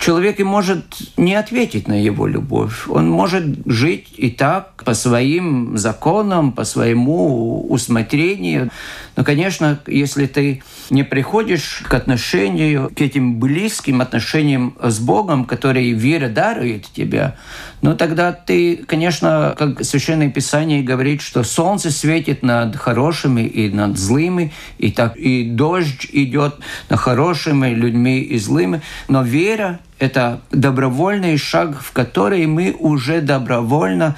человек 0.03 0.41
и 0.41 0.43
может 0.43 0.85
не 1.17 1.35
ответить 1.35 1.87
на 1.87 2.03
его 2.03 2.27
любовь. 2.27 2.89
Он 2.89 3.09
может 3.09 3.45
жить 3.67 4.09
и 4.17 4.31
так, 4.31 4.83
по 4.85 4.95
своим 4.95 5.79
законам, 5.79 6.51
по 6.51 6.65
своему 6.65 7.65
усмотрению. 7.71 8.71
Но, 9.15 9.23
конечно, 9.23 9.79
если 9.87 10.27
ты 10.27 10.63
не 10.91 11.05
приходишь 11.05 11.85
к 11.89 11.95
отношению, 11.95 12.91
к 12.95 13.01
этим 13.01 13.39
близким 13.39 14.01
отношениям 14.01 14.77
с 14.83 14.99
Богом, 14.99 15.45
которые 15.45 15.93
вера 15.93 16.29
дарует 16.29 16.87
тебя, 16.93 17.37
ну 17.83 17.97
тогда 17.97 18.33
ты, 18.33 18.77
конечно, 18.77 19.55
как 19.59 19.85
Священное 19.85 20.31
Писание 20.31 20.83
говорит, 20.83 21.21
что 21.21 21.43
солнце 21.43 21.91
светит 21.91 22.43
над 22.43 22.77
хорошими 22.77 23.43
и 23.43 23.69
над 23.69 23.99
злыми, 23.99 24.53
и 24.79 24.93
так 24.93 25.17
и 25.17 25.45
дождь 25.45 26.07
идет 26.13 26.55
над 26.89 27.01
хорошими 27.01 27.71
людьми 27.71 28.21
и 28.21 28.39
злыми, 28.39 28.83
но 29.09 29.23
вера 29.23 29.81
это 29.99 30.41
добровольный 30.53 31.37
шаг, 31.37 31.81
в 31.83 31.93
который 31.93 32.47
мы 32.47 32.75
уже 32.79 33.21
добровольно 33.21 34.17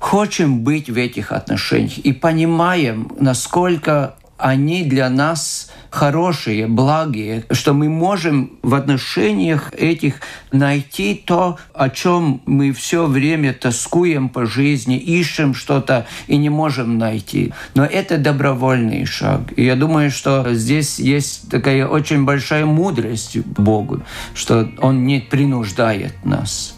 хотим 0.00 0.60
быть 0.60 0.90
в 0.90 0.96
этих 0.96 1.30
отношениях 1.30 1.98
и 1.98 2.12
понимаем, 2.12 3.10
насколько 3.18 4.16
они 4.38 4.84
для 4.84 5.08
нас 5.08 5.70
хорошие, 5.90 6.66
благие, 6.66 7.44
что 7.50 7.72
мы 7.72 7.88
можем 7.88 8.58
в 8.62 8.74
отношениях 8.74 9.72
этих 9.72 10.20
найти 10.50 11.14
то, 11.14 11.58
о 11.72 11.88
чем 11.88 12.42
мы 12.46 12.72
все 12.72 13.06
время 13.06 13.52
тоскуем 13.52 14.28
по 14.28 14.44
жизни, 14.44 14.98
ищем 14.98 15.54
что-то 15.54 16.06
и 16.26 16.36
не 16.36 16.50
можем 16.50 16.98
найти. 16.98 17.52
Но 17.74 17.84
это 17.84 18.18
добровольный 18.18 19.04
шаг. 19.04 19.52
И 19.56 19.64
я 19.64 19.76
думаю, 19.76 20.10
что 20.10 20.52
здесь 20.52 20.98
есть 20.98 21.48
такая 21.48 21.86
очень 21.86 22.24
большая 22.24 22.66
мудрость 22.66 23.38
Богу, 23.38 24.02
что 24.34 24.68
Он 24.78 25.06
не 25.06 25.20
принуждает 25.20 26.24
нас. 26.24 26.73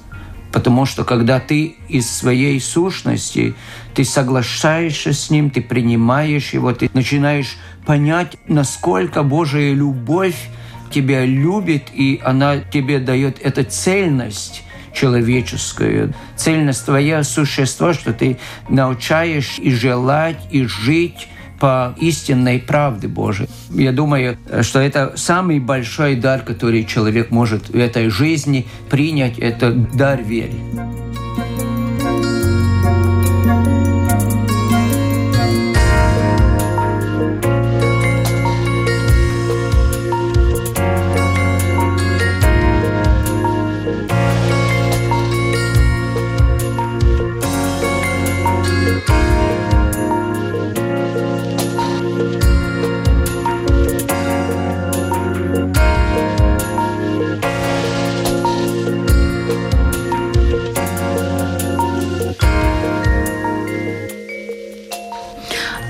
Потому 0.53 0.87
что 0.87 1.05
когда 1.05 1.41
ты 1.41 1.77
из 1.89 2.11
своей 2.11 2.61
сущности, 2.61 3.55
ты 3.95 4.05
соглашаешься 4.05 5.13
с 5.13 5.31
Ним, 5.31 5.51
ты 5.51 5.61
принимаешь 5.61 6.51
Его, 6.51 6.73
ты 6.73 6.89
начинаешь 6.95 7.57
понять, 7.85 8.37
насколько 8.47 9.23
Божья 9.23 9.73
любовь 9.73 10.49
тебя 10.91 11.25
любит, 11.25 11.85
и 11.93 12.21
она 12.25 12.59
тебе 12.59 12.99
дает 12.99 13.39
эту 13.41 13.65
цельность 13.65 14.63
человеческую, 14.95 16.15
цельность 16.37 16.87
твоя 16.87 17.23
существа, 17.23 17.93
что 17.93 18.13
ты 18.13 18.39
научаешь 18.69 19.59
и 19.59 19.71
желать, 19.71 20.39
и 20.51 20.65
жить 20.65 21.29
по 21.59 21.95
истинной 22.01 22.59
правде 22.59 23.09
Божией. 23.09 23.49
Я 23.71 23.93
думаю, 23.93 24.39
что 24.63 24.81
это 24.81 25.13
самый 25.17 25.59
большой 25.59 26.17
дар, 26.17 26.43
который 26.43 26.85
человек 26.85 27.31
может 27.31 27.69
в 27.69 27.77
этой 27.77 28.09
жизни 28.09 28.67
принять, 28.91 29.39
это 29.39 29.73
дар 29.73 30.23
веры. 30.23 30.53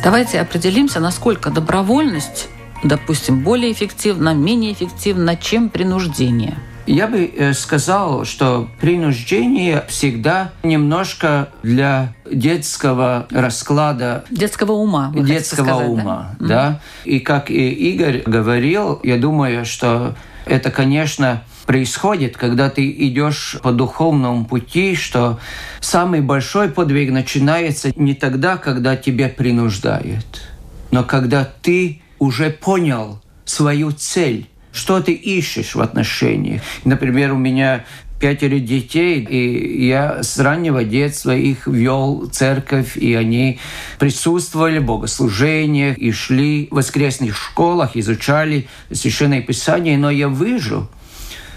Давайте 0.07 0.41
определимся, 0.41 1.01
насколько 1.01 1.51
добровольность, 1.51 2.49
допустим, 2.85 3.43
более 3.43 3.73
эффективна, 3.73 4.35
менее 4.35 4.73
эффективна, 4.73 5.35
чем 5.35 5.69
принуждение. 5.69 6.55
Я 6.87 7.09
бы 7.09 7.25
э, 7.27 7.53
сказал, 7.55 8.25
что 8.25 8.69
принуждение 8.81 9.85
всегда 9.89 10.53
немножко 10.63 11.49
для 11.65 12.15
детского 12.25 13.27
расклада. 13.33 14.25
Детского 14.31 14.75
ума. 14.75 15.13
Детского 15.13 15.65
сказать, 15.67 15.89
ума, 15.89 16.37
да? 16.39 16.47
да. 16.47 16.81
И 17.05 17.19
как 17.19 17.51
и 17.51 17.69
Игорь 17.71 18.23
говорил, 18.25 19.01
я 19.03 19.17
думаю, 19.17 19.65
что 19.65 20.15
это, 20.45 20.71
конечно, 20.71 21.43
происходит, 21.67 22.37
когда 22.37 22.71
ты 22.71 22.91
идешь 22.91 23.57
по 23.63 23.73
духовному 23.73 24.47
пути, 24.47 24.95
что 24.95 25.39
самый 25.81 26.21
большой 26.21 26.69
подвиг 26.69 27.11
начинается 27.11 27.93
не 27.97 28.15
тогда, 28.15 28.57
когда 28.57 28.97
тебя 28.97 29.29
принуждают, 29.29 30.43
но 30.91 31.05
когда 31.05 31.45
ты 31.45 32.01
уже 32.19 32.51
понял 32.51 33.21
свою 33.45 33.93
цель, 33.93 34.49
что 34.73 35.01
ты 35.01 35.13
ищешь 35.13 35.75
в 35.75 35.81
отношениях. 35.81 36.63
Например, 36.85 37.33
у 37.33 37.39
меня 37.39 37.85
пятеро 38.21 38.59
детей, 38.59 39.21
и 39.21 39.87
я 39.87 40.23
с 40.23 40.39
раннего 40.39 40.85
детства 40.85 41.35
их 41.35 41.67
вел 41.67 42.23
в 42.23 42.31
церковь, 42.31 42.97
и 42.97 43.15
они 43.15 43.59
присутствовали 43.99 44.79
в 44.79 44.85
богослужениях, 44.85 45.99
и 45.99 46.13
шли 46.13 46.69
в 46.71 46.77
воскресных 46.77 47.37
школах, 47.37 47.97
изучали 47.97 48.69
Священное 48.91 49.43
Писание, 49.43 49.99
но 49.99 50.11
я 50.11 50.29
вижу, 50.29 50.89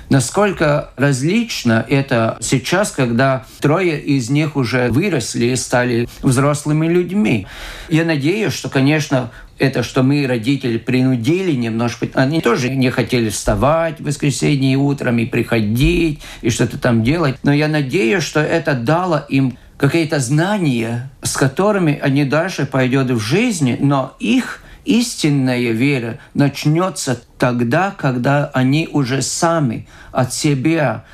насколько 0.10 0.90
различно 0.98 1.86
это 1.88 2.38
сейчас, 2.42 2.92
когда 2.92 3.46
трое 3.60 4.00
из 4.00 4.30
них 4.30 4.56
уже 4.56 4.90
выросли 4.90 5.46
и 5.48 5.56
стали 5.56 6.08
взрослыми 6.22 6.88
людьми. 6.88 7.48
Я 7.90 8.04
надеюсь, 8.06 8.54
что, 8.54 8.70
конечно, 8.70 9.32
это, 9.58 9.84
что 9.84 10.04
мы, 10.04 10.26
родители, 10.26 10.78
принудили 10.78 11.52
немножко. 11.52 12.08
Они 12.14 12.42
тоже 12.42 12.70
не 12.70 12.90
хотели 12.90 13.30
вставать 13.30 14.00
в 14.00 14.06
воскресенье 14.06 14.78
утром 14.78 15.20
и 15.20 15.26
приходить, 15.26 16.22
и 16.42 16.50
что-то 16.50 16.78
там 16.78 17.04
делать. 17.04 17.38
Но 17.44 17.54
я 17.54 17.68
надеюсь, 17.68 18.24
что 18.24 18.40
это 18.40 18.74
дало 18.74 19.26
им 19.30 19.58
какие-то 19.78 20.20
знания, 20.20 21.10
с 21.22 21.36
которыми 21.38 22.00
они 22.02 22.26
дальше 22.26 22.66
пойдут 22.66 23.12
в 23.12 23.20
жизни, 23.20 23.78
но 23.80 24.16
их 24.20 24.62
истинная 24.86 25.72
вера 25.72 26.20
начнется 26.34 27.22
тогда, 27.38 27.92
когда 27.92 28.48
они 28.54 28.90
уже 28.92 29.22
сами 29.22 29.88
от 30.12 30.34
себя 30.34 31.06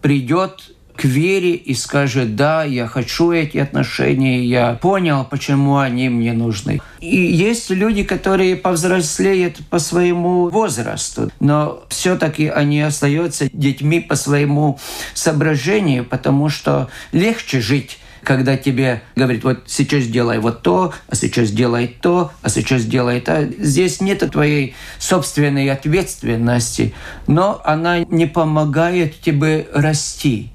придет 0.00 0.70
к 0.96 1.04
вере 1.04 1.54
и 1.54 1.74
скажет, 1.74 2.36
да, 2.36 2.64
я 2.64 2.86
хочу 2.86 3.30
эти 3.30 3.58
отношения, 3.58 4.44
я 4.44 4.74
понял, 4.74 5.24
почему 5.24 5.76
они 5.76 6.08
мне 6.08 6.32
нужны. 6.32 6.80
И 7.00 7.16
есть 7.16 7.70
люди, 7.70 8.02
которые 8.02 8.56
повзрослеют 8.56 9.58
по 9.68 9.78
своему 9.78 10.48
возрасту, 10.48 11.30
но 11.38 11.84
все-таки 11.88 12.48
они 12.48 12.80
остаются 12.80 13.48
детьми 13.52 14.00
по 14.00 14.16
своему 14.16 14.78
соображению, 15.12 16.04
потому 16.04 16.48
что 16.48 16.88
легче 17.12 17.60
жить 17.60 17.98
когда 18.26 18.56
тебе 18.56 19.02
говорит, 19.14 19.44
вот 19.44 19.62
сейчас 19.66 20.06
делай 20.06 20.40
вот 20.40 20.62
то, 20.62 20.92
а 21.08 21.14
сейчас 21.14 21.52
делай 21.52 21.86
то, 21.86 22.32
а 22.42 22.48
сейчас 22.48 22.84
делай 22.84 23.20
то. 23.20 23.48
Здесь 23.58 24.00
нет 24.00 24.28
твоей 24.32 24.74
собственной 24.98 25.70
ответственности, 25.70 26.92
но 27.28 27.62
она 27.64 28.00
не 28.00 28.26
помогает 28.26 29.20
тебе 29.20 29.68
расти. 29.72 30.50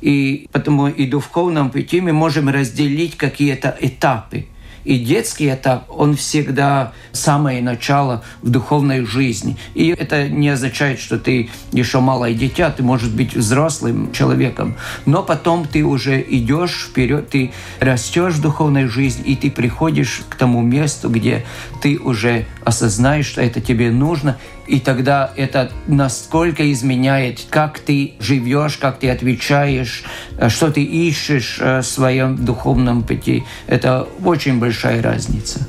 И 0.00 0.48
потому 0.52 0.86
и 0.86 1.04
духовном 1.06 1.70
пути 1.70 2.00
мы 2.00 2.12
можем 2.12 2.48
разделить 2.48 3.16
какие-то 3.16 3.76
этапы. 3.80 4.46
И 4.86 5.00
детский 5.00 5.52
этап, 5.52 5.86
он 5.88 6.14
всегда 6.14 6.92
самое 7.10 7.60
начало 7.60 8.22
в 8.40 8.50
духовной 8.50 9.04
жизни. 9.04 9.56
И 9.74 9.88
это 9.88 10.28
не 10.28 10.48
означает, 10.48 11.00
что 11.00 11.18
ты 11.18 11.50
еще 11.72 11.98
малое 11.98 12.34
дитя, 12.34 12.70
ты 12.70 12.84
можешь 12.84 13.08
быть 13.08 13.34
взрослым 13.34 14.12
человеком. 14.12 14.76
Но 15.04 15.24
потом 15.24 15.66
ты 15.66 15.82
уже 15.82 16.24
идешь 16.28 16.86
вперед, 16.88 17.28
ты 17.28 17.50
растешь 17.80 18.34
в 18.34 18.40
духовной 18.40 18.86
жизни, 18.86 19.24
и 19.24 19.34
ты 19.34 19.50
приходишь 19.50 20.22
к 20.28 20.36
тому 20.36 20.62
месту, 20.62 21.08
где 21.08 21.44
ты 21.82 21.98
уже 21.98 22.46
осознаешь, 22.64 23.26
что 23.26 23.42
это 23.42 23.60
тебе 23.60 23.90
нужно, 23.90 24.38
и 24.66 24.80
тогда 24.80 25.30
это 25.36 25.70
насколько 25.86 26.70
изменяет, 26.72 27.40
как 27.50 27.78
ты 27.78 28.14
живешь, 28.20 28.76
как 28.76 28.98
ты 28.98 29.10
отвечаешь, 29.10 30.04
э, 30.38 30.48
что 30.48 30.70
ты 30.70 30.82
ищешь 30.82 31.58
э, 31.60 31.80
в 31.80 31.86
своем 31.86 32.44
духовном 32.44 33.02
пути. 33.02 33.44
Это 33.66 34.08
очень 34.24 34.58
большая 34.58 35.02
разница. 35.02 35.60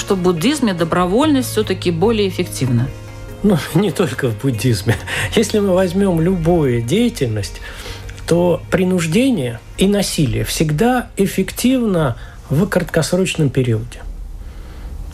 Понимаю, 0.00 0.06
что 0.06 0.14
в 0.14 0.22
буддизме 0.22 0.74
добровольность 0.74 1.50
все-таки 1.50 1.90
более 1.90 2.28
эффективна. 2.28 2.88
Ну, 3.42 3.56
не 3.74 3.90
только 3.90 4.28
в 4.28 4.42
буддизме. 4.42 4.96
Если 5.36 5.60
мы 5.60 5.74
возьмем 5.74 6.20
любую 6.20 6.82
деятельность, 6.82 7.60
то 8.26 8.60
принуждение 8.70 9.58
и 9.78 9.86
насилие 9.86 10.44
всегда 10.44 11.08
эффективно 11.16 12.16
в 12.50 12.66
краткосрочном 12.66 13.50
периоде. 13.50 14.02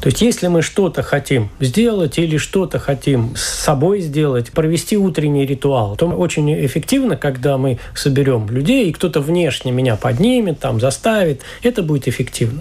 То 0.00 0.08
есть 0.08 0.22
если 0.22 0.48
мы 0.48 0.62
что-то 0.62 1.02
хотим 1.02 1.48
сделать 1.58 2.18
или 2.18 2.36
что-то 2.36 2.78
хотим 2.78 3.34
с 3.34 3.42
собой 3.42 4.00
сделать, 4.00 4.52
провести 4.52 4.96
утренний 4.96 5.46
ритуал, 5.46 5.96
то 5.96 6.06
очень 6.06 6.52
эффективно, 6.66 7.16
когда 7.16 7.56
мы 7.56 7.78
соберем 7.94 8.46
людей, 8.50 8.90
и 8.90 8.92
кто-то 8.92 9.20
внешне 9.20 9.72
меня 9.72 9.96
поднимет, 9.96 10.60
там, 10.60 10.80
заставит, 10.80 11.40
это 11.62 11.82
будет 11.82 12.08
эффективно. 12.08 12.60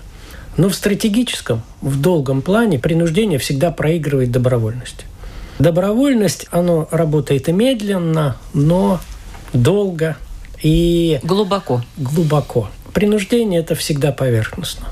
Но 0.58 0.70
в 0.70 0.76
стратегическом, 0.76 1.62
в 1.82 2.00
долгом 2.00 2.42
плане 2.42 2.80
принуждение 2.80 3.40
всегда 3.40 3.72
проигрывает 3.72 4.32
добровольность. 4.32 5.06
Добровольность, 5.60 6.48
оно 6.52 6.88
работает 6.92 7.50
и 7.50 7.52
медленно, 7.52 8.38
но 8.54 9.00
долго 9.54 10.18
и... 10.62 11.20
Глубоко. 11.24 11.84
Глубоко. 11.98 12.70
Принуждение– 12.94 13.60
это 13.62 13.76
всегда 13.76 14.12
поверхностно. 14.12 14.88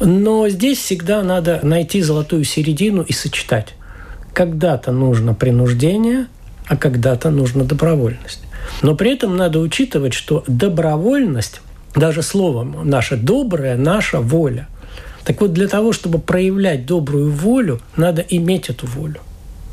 Но 0.00 0.48
здесь 0.48 0.78
всегда 0.78 1.22
надо 1.22 1.60
найти 1.62 2.02
золотую 2.02 2.44
середину 2.44 3.02
и 3.02 3.12
сочетать. 3.12 3.74
Когда-то 4.34 4.92
нужно 4.92 5.34
принуждение, 5.34 6.26
а 6.66 6.76
когда-то 6.76 7.30
нужно 7.30 7.64
добровольность. 7.64 8.42
Но 8.82 8.94
при 8.94 9.12
этом 9.12 9.36
надо 9.36 9.58
учитывать, 9.60 10.12
что 10.12 10.44
добровольность, 10.46 11.60
даже 11.94 12.22
словом 12.22 12.76
наша 12.84 13.16
добрая, 13.16 13.76
наша 13.76 14.20
воля– 14.20 14.68
так 15.24 15.40
вот, 15.40 15.52
для 15.52 15.68
того, 15.68 15.92
чтобы 15.92 16.18
проявлять 16.18 16.86
добрую 16.86 17.30
волю, 17.30 17.80
надо 17.96 18.22
иметь 18.22 18.70
эту 18.70 18.86
волю. 18.86 19.20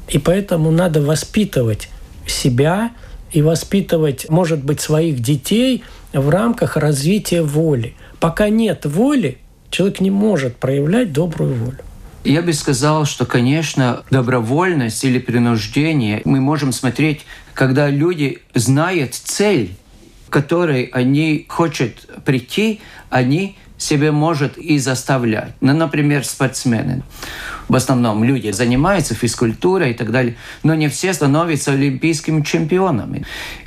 И 0.09 0.19
поэтому 0.19 0.71
надо 0.71 1.01
воспитывать 1.01 1.89
себя 2.25 2.91
и 3.31 3.41
воспитывать, 3.41 4.29
может 4.29 4.63
быть, 4.63 4.79
своих 4.81 5.19
детей 5.19 5.83
в 6.13 6.29
рамках 6.29 6.77
развития 6.77 7.41
воли. 7.41 7.95
Пока 8.19 8.49
нет 8.49 8.85
воли, 8.85 9.37
человек 9.69 9.99
не 9.99 10.11
может 10.11 10.57
проявлять 10.57 11.13
добрую 11.13 11.53
волю. 11.55 11.79
Я 12.23 12.41
бы 12.41 12.51
сказал, 12.53 13.05
что, 13.05 13.25
конечно, 13.25 14.03
добровольность 14.11 15.03
или 15.03 15.19
принуждение 15.19 16.21
мы 16.25 16.41
можем 16.41 16.73
смотреть, 16.73 17.25
когда 17.53 17.89
люди 17.89 18.39
знают 18.53 19.13
цель, 19.13 19.75
к 20.27 20.33
которой 20.33 20.85
они 20.85 21.45
хотят 21.47 21.93
прийти, 22.25 22.81
они 23.09 23.55
себе 23.77 24.11
может 24.11 24.57
и 24.57 24.77
заставлять. 24.79 25.53
Ну, 25.61 25.73
например, 25.73 26.25
спортсмены. 26.25 27.03
В 27.67 27.75
основном 27.75 28.23
люди 28.23 28.49
занимаются 28.51 29.13
физкультурой 29.13 29.91
и 29.91 29.93
так 29.93 30.11
далее, 30.11 30.37
но 30.63 30.73
не 30.73 30.87
все 30.87 31.13
становятся 31.13 31.73
олимпийскими 31.73 32.41
чемпионами. 32.41 33.25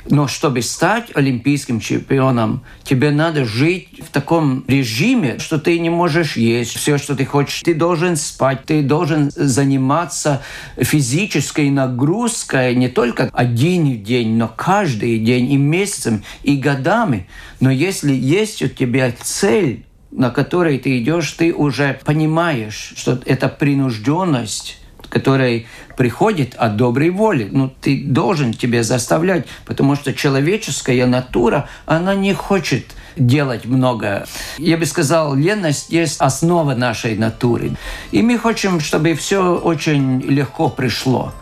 Но 0.09 0.27
чтобы 0.27 0.63
стать 0.63 1.11
олимпийским 1.13 1.79
чемпионом, 1.79 2.63
тебе 2.83 3.11
надо 3.11 3.45
жить 3.45 4.01
в 4.03 4.11
таком 4.11 4.65
режиме, 4.67 5.37
что 5.37 5.59
ты 5.59 5.77
не 5.77 5.91
можешь 5.91 6.35
есть 6.35 6.75
все, 6.75 6.97
что 6.97 7.15
ты 7.15 7.25
хочешь. 7.25 7.61
Ты 7.61 7.75
должен 7.75 8.15
спать, 8.15 8.65
ты 8.65 8.81
должен 8.81 9.29
заниматься 9.35 10.41
физической 10.77 11.69
нагрузкой 11.69 12.75
не 12.75 12.87
только 12.87 13.29
один 13.31 14.03
день, 14.03 14.35
но 14.35 14.47
каждый 14.47 15.19
день 15.19 15.51
и 15.51 15.57
месяцем, 15.57 16.23
и 16.41 16.57
годами. 16.57 17.27
Но 17.59 17.69
если 17.69 18.13
есть 18.13 18.63
у 18.63 18.67
тебя 18.67 19.13
цель, 19.21 19.85
на 20.11 20.29
которой 20.29 20.77
ты 20.77 20.99
идешь, 20.99 21.31
ты 21.31 21.53
уже 21.53 21.99
понимаешь, 22.05 22.93
что 22.95 23.19
это 23.25 23.47
принужденность, 23.47 24.77
который 25.09 25.67
приходит 25.97 26.55
от 26.55 26.77
доброй 26.77 27.09
воли. 27.09 27.47
Ну, 27.51 27.69
ты 27.81 28.03
должен 28.03 28.53
тебе 28.53 28.83
заставлять, 28.83 29.45
потому 29.65 29.95
что 29.95 30.13
человеческая 30.13 31.05
натура, 31.05 31.67
она 31.85 32.15
не 32.15 32.33
хочет 32.33 32.85
делать 33.17 33.65
много. 33.65 34.25
Я 34.57 34.77
бы 34.77 34.85
сказал, 34.85 35.35
ленность 35.35 35.89
есть 35.89 36.19
основа 36.19 36.75
нашей 36.75 37.17
натуры. 37.17 37.71
И 38.11 38.21
мы 38.21 38.37
хотим, 38.37 38.79
чтобы 38.79 39.13
все 39.15 39.55
очень 39.55 40.21
легко 40.21 40.69
пришло. 40.69 41.33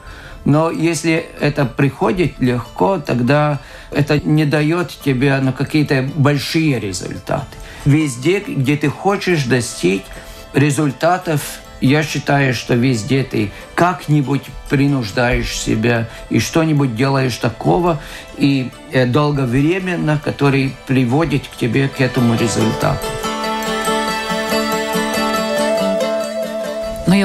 Но 0.45 0.71
если 0.71 1.27
это 1.39 1.65
приходит 1.65 2.39
легко, 2.39 2.97
тогда 2.97 3.59
это 3.91 4.19
не 4.19 4.45
дает 4.45 4.89
тебе 4.89 5.37
на 5.39 5.51
какие-то 5.51 6.09
большие 6.15 6.79
результаты. 6.79 7.55
Везде, 7.85 8.39
где 8.39 8.75
ты 8.77 8.89
хочешь 8.89 9.43
достичь 9.43 10.03
результатов, 10.53 11.59
я 11.81 12.03
считаю, 12.03 12.53
что 12.53 12.75
везде 12.75 13.23
ты 13.23 13.51
как-нибудь 13.73 14.43
принуждаешь 14.69 15.57
себя 15.57 16.09
и 16.29 16.39
что-нибудь 16.39 16.95
делаешь 16.95 17.37
такого, 17.37 18.01
и 18.37 18.69
э, 18.91 19.05
долговременно, 19.05 20.19
который 20.23 20.75
приводит 20.87 21.47
к 21.47 21.55
тебе 21.55 21.87
к 21.87 22.01
этому 22.01 22.35
результату. 22.35 23.05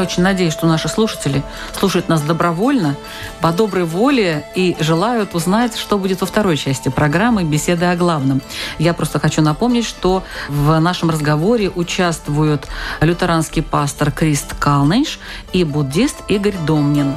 Очень 0.05 0.23
надеюсь, 0.23 0.53
что 0.53 0.67
наши 0.67 0.89
слушатели 0.89 1.43
слушают 1.79 2.09
нас 2.09 2.21
добровольно, 2.21 2.95
по 3.41 3.53
доброй 3.53 3.85
воле 3.85 4.47
и 4.55 4.77
желают 4.79 5.35
узнать, 5.35 5.77
что 5.77 5.99
будет 5.99 6.21
во 6.21 6.27
второй 6.27 6.57
части 6.57 6.91
программы 6.91 7.45
«Беседы 7.45 7.87
о 7.87 7.97
главном». 7.97 8.43
Я 8.79 8.93
просто 8.93 9.19
хочу 9.19 9.41
напомнить, 9.41 9.87
что 9.87 10.23
в 10.49 10.79
нашем 10.79 11.11
разговоре 11.11 11.71
участвуют 11.71 12.67
лютеранский 13.01 13.63
пастор 13.63 14.13
Крист 14.13 14.55
Калнейш 14.59 15.19
и 15.53 15.65
буддист 15.65 16.17
Игорь 16.29 16.57
Домнин. 16.67 17.17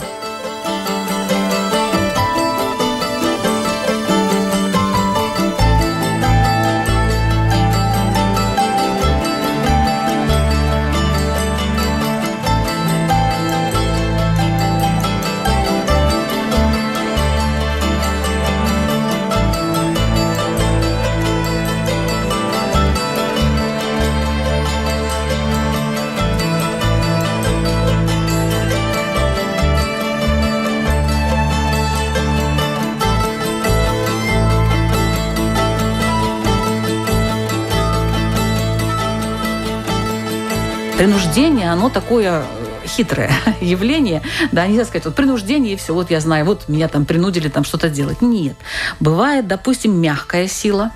Оно 41.78 41.90
такое 41.90 42.42
э, 42.42 42.88
хитрое 42.88 43.32
явление, 43.62 44.22
да, 44.52 44.66
нельзя 44.66 44.86
сказать, 44.86 45.06
вот 45.06 45.16
принуждение, 45.16 45.74
и 45.74 45.76
все, 45.76 45.94
вот 45.94 46.10
я 46.10 46.20
знаю, 46.20 46.46
вот 46.46 46.68
меня 46.68 46.88
там 46.88 47.06
принудили 47.06 47.50
там 47.50 47.63
что-то 47.63 47.90
делать. 47.90 48.22
Нет. 48.22 48.56
Бывает, 49.00 49.48
допустим, 49.48 50.00
мягкая 50.02 50.48
сила, 50.48 50.92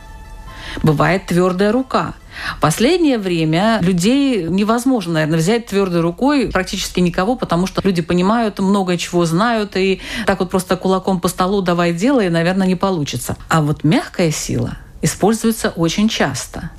бывает 0.84 1.28
твердая 1.28 1.72
рука. 1.72 2.16
Последнее 2.60 3.18
время 3.20 3.80
людей 3.82 4.44
невозможно, 4.44 5.14
наверное, 5.14 5.38
взять 5.38 5.68
твердой 5.68 6.02
рукой 6.02 6.48
практически 6.48 7.00
никого, 7.00 7.36
потому 7.36 7.68
что 7.68 7.82
люди 7.84 8.02
понимают, 8.02 8.60
много 8.60 8.98
чего 8.98 9.26
знают, 9.26 9.76
и 9.76 10.02
так 10.26 10.40
вот 10.40 10.50
просто 10.50 10.78
кулаком 10.78 11.20
по 11.20 11.28
столу 11.28 11.62
давай 11.62 11.94
делай, 11.94 12.30
наверное, 12.30 12.68
не 12.68 12.76
получится. 12.76 13.38
А 13.50 13.62
вот 13.62 13.84
мягкая 13.84 14.32
сила 14.32 14.78
используется 15.02 15.70
очень 15.70 16.10
часто. 16.10 16.72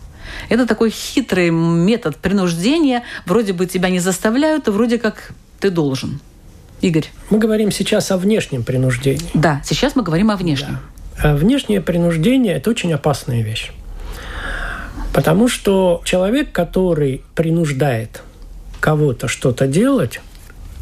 Это 0.49 0.67
такой 0.67 0.91
хитрый 0.91 1.51
метод 1.51 2.17
принуждения. 2.17 3.03
Вроде 3.27 3.53
бы 3.53 3.67
тебя 3.67 3.89
не 3.89 4.01
заставляют, 4.01 4.69
а 4.69 4.73
вроде 4.73 4.99
как 4.99 5.33
ты 5.61 5.71
должен. 5.71 6.21
Игорь. 6.81 7.07
Мы 7.31 7.39
говорим 7.39 7.71
сейчас 7.71 8.11
о 8.11 8.17
внешнем 8.17 8.65
принуждении. 8.65 9.31
Да, 9.35 9.63
сейчас 9.65 9.95
мы 9.95 10.03
говорим 10.03 10.31
о 10.31 10.37
внешнем. 10.37 10.79
Да. 11.23 11.31
А 11.31 11.37
внешнее 11.37 11.81
принуждение– 11.81 12.55
это 12.57 12.71
очень 12.71 12.93
опасная 12.93 13.43
вещь. 13.43 13.71
Потому 15.13 15.49
что 15.49 16.01
человек, 16.05 16.53
который 16.53 17.23
принуждает 17.35 18.23
кого-то 18.81 19.29
что-то 19.29 19.67
делать, 19.67 20.21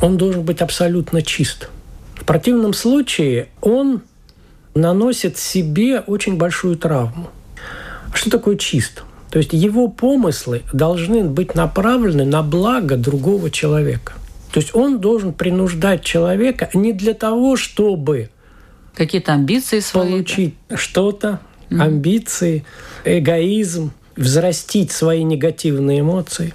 он 0.01 0.17
должен 0.17 0.43
быть 0.43 0.63
абсолютно 0.63 1.21
чист. 1.21 1.69
В 2.15 2.25
противном 2.25 2.73
случае 2.73 3.49
он 3.61 4.03
наносит 4.75 5.37
себе 5.37 6.01
очень 6.01 6.37
большую 6.37 6.77
травму. 6.77 7.29
Что 8.15 8.31
такое 8.31 8.57
чист? 8.57 9.03
То 9.31 9.39
есть 9.39 9.53
его 9.53 9.89
помыслы 9.89 10.63
должны 10.73 11.25
быть 11.25 11.55
направлены 11.55 12.25
на 12.25 12.43
благо 12.43 12.97
другого 12.97 13.51
человека. 13.51 14.15
То 14.53 14.59
есть 14.59 14.75
он 14.75 14.99
должен 14.99 15.33
принуждать 15.33 16.03
человека 16.03 16.69
не 16.75 16.93
для 16.93 17.15
того, 17.15 17.57
чтобы 17.57 18.31
какие-то 18.95 19.33
амбиции 19.33 19.79
свои, 19.79 20.09
получить 20.09 20.55
что-то, 20.75 21.39
mm-hmm. 21.71 21.81
амбиции, 21.81 22.65
эгоизм, 23.05 23.93
взрастить 24.17 24.91
свои 24.91 25.23
негативные 25.23 26.01
эмоции. 26.01 26.53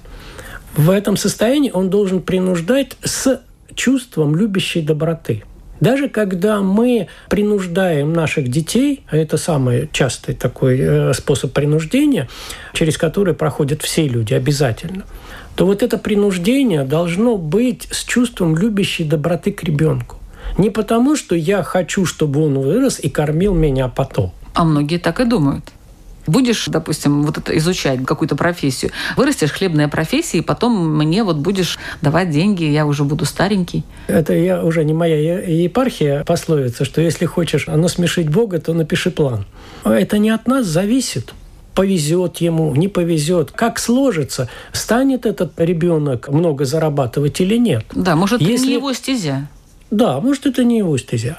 В 0.76 0.90
этом 0.90 1.16
состоянии 1.16 1.70
он 1.70 1.88
должен 1.88 2.20
принуждать 2.20 2.98
с 3.02 3.40
чувством 3.74 4.36
любящей 4.36 4.82
доброты– 4.82 5.42
даже 5.80 6.08
когда 6.08 6.60
мы 6.60 7.08
принуждаем 7.28 8.12
наших 8.12 8.48
детей, 8.48 9.04
а 9.08 9.16
это 9.16 9.36
самый 9.36 9.88
частый 9.92 10.34
такой 10.34 10.78
э, 10.80 11.14
способ 11.14 11.52
принуждения, 11.52 12.28
через 12.72 12.96
который 12.98 13.34
проходят 13.34 13.82
все 13.82 14.08
люди 14.08 14.34
обязательно, 14.34 15.04
то 15.54 15.66
вот 15.66 15.82
это 15.82 15.98
принуждение 15.98 16.84
должно 16.84 17.36
быть 17.36 17.88
с 17.90 18.04
чувством 18.04 18.56
любящей 18.56 19.04
доброты 19.04 19.52
к 19.52 19.62
ребенку. 19.64 20.16
Не 20.58 20.70
потому, 20.70 21.16
что 21.16 21.34
я 21.34 21.62
хочу, 21.62 22.06
чтобы 22.06 22.44
он 22.44 22.58
вырос 22.58 23.00
и 23.00 23.08
кормил 23.08 23.54
меня 23.54 23.88
потом. 23.88 24.32
А 24.54 24.64
многие 24.64 24.98
так 24.98 25.20
и 25.20 25.24
думают 25.24 25.72
будешь, 26.26 26.66
допустим, 26.66 27.22
вот 27.22 27.38
это 27.38 27.56
изучать 27.58 28.04
какую-то 28.04 28.36
профессию, 28.36 28.92
вырастешь 29.16 29.52
хлебная 29.52 29.88
профессия, 29.88 30.38
и 30.38 30.42
потом 30.42 30.96
мне 30.96 31.24
вот 31.24 31.36
будешь 31.36 31.78
давать 32.02 32.30
деньги, 32.30 32.64
я 32.64 32.86
уже 32.86 33.04
буду 33.04 33.24
старенький. 33.24 33.84
Это 34.06 34.32
я 34.34 34.64
уже 34.64 34.84
не 34.84 34.92
моя 34.92 35.40
епархия 35.40 36.24
пословица, 36.24 36.84
что 36.84 37.00
если 37.00 37.26
хочешь 37.26 37.66
насмешить 37.66 38.28
Бога, 38.28 38.60
то 38.60 38.72
напиши 38.74 39.10
план. 39.10 39.46
Это 39.84 40.18
не 40.18 40.30
от 40.30 40.46
нас 40.46 40.66
зависит 40.66 41.32
повезет 41.76 42.38
ему, 42.38 42.74
не 42.74 42.88
повезет, 42.88 43.52
как 43.52 43.78
сложится, 43.78 44.48
станет 44.72 45.26
этот 45.26 45.52
ребенок 45.60 46.28
много 46.30 46.64
зарабатывать 46.64 47.40
или 47.40 47.56
нет. 47.56 47.84
Да, 47.94 48.16
может, 48.16 48.40
Если... 48.40 48.54
это 48.54 48.66
не 48.66 48.72
его 48.72 48.92
стезя. 48.94 49.48
Да, 49.90 50.20
может, 50.20 50.46
это 50.46 50.64
не 50.64 50.78
его 50.78 50.96
стезя. 50.96 51.38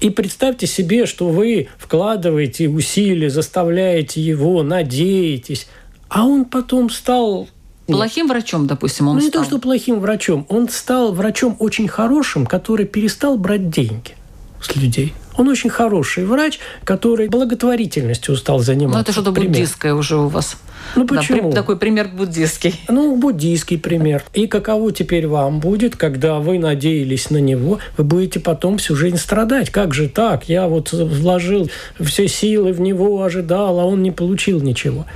И 0.00 0.10
представьте 0.10 0.66
себе, 0.66 1.06
что 1.06 1.28
вы 1.28 1.68
вкладываете 1.78 2.68
усилия, 2.68 3.30
заставляете 3.30 4.20
его, 4.20 4.62
надеетесь, 4.62 5.68
а 6.08 6.26
он 6.26 6.44
потом 6.44 6.90
стал 6.90 7.48
Плохим 7.86 8.26
врачом, 8.26 8.66
допустим, 8.66 9.08
он 9.08 9.14
ну, 9.14 9.20
стал. 9.20 9.26
не 9.26 9.30
то, 9.30 9.44
что 9.48 9.58
плохим 9.60 10.00
врачом. 10.00 10.44
Он 10.48 10.68
стал 10.68 11.12
врачом 11.12 11.56
очень 11.60 11.86
хорошим, 11.86 12.44
который 12.44 12.84
перестал 12.84 13.38
брать 13.38 13.70
деньги 13.70 14.16
с 14.60 14.74
людей. 14.74 15.14
Он 15.36 15.48
очень 15.48 15.70
хороший 15.70 16.24
врач, 16.24 16.58
который 16.82 17.28
благотворительностью 17.28 18.36
стал 18.36 18.58
заниматься. 18.58 18.98
Ну, 18.98 19.02
это 19.02 19.12
что-то 19.12 19.30
буддистское 19.30 19.94
уже 19.94 20.16
у 20.16 20.28
вас. 20.28 20.56
Ну, 20.94 21.06
почему? 21.06 21.50
Да, 21.50 21.56
такой 21.56 21.76
пример 21.76 22.08
буддистский. 22.08 22.80
Ну, 22.88 23.16
буддийский 23.16 23.78
пример. 23.78 24.22
И 24.34 24.46
каково 24.46 24.92
теперь 24.92 25.26
вам 25.26 25.60
будет, 25.60 25.96
когда 25.96 26.38
вы 26.38 26.58
надеялись 26.58 27.30
на 27.30 27.38
него, 27.38 27.78
вы 27.96 28.04
будете 28.04 28.40
потом 28.40 28.78
всю 28.78 28.96
жизнь 28.96 29.18
страдать. 29.18 29.70
Как 29.70 29.94
же 29.94 30.08
так? 30.08 30.48
Я 30.48 30.68
вот 30.68 30.92
вложил 30.92 31.70
все 32.00 32.28
силы 32.28 32.72
в 32.72 32.80
него, 32.80 33.22
ожидал, 33.22 33.80
а 33.80 33.84
он 33.84 34.02
не 34.02 34.10
получил 34.10 34.60
ничего. 34.60 35.06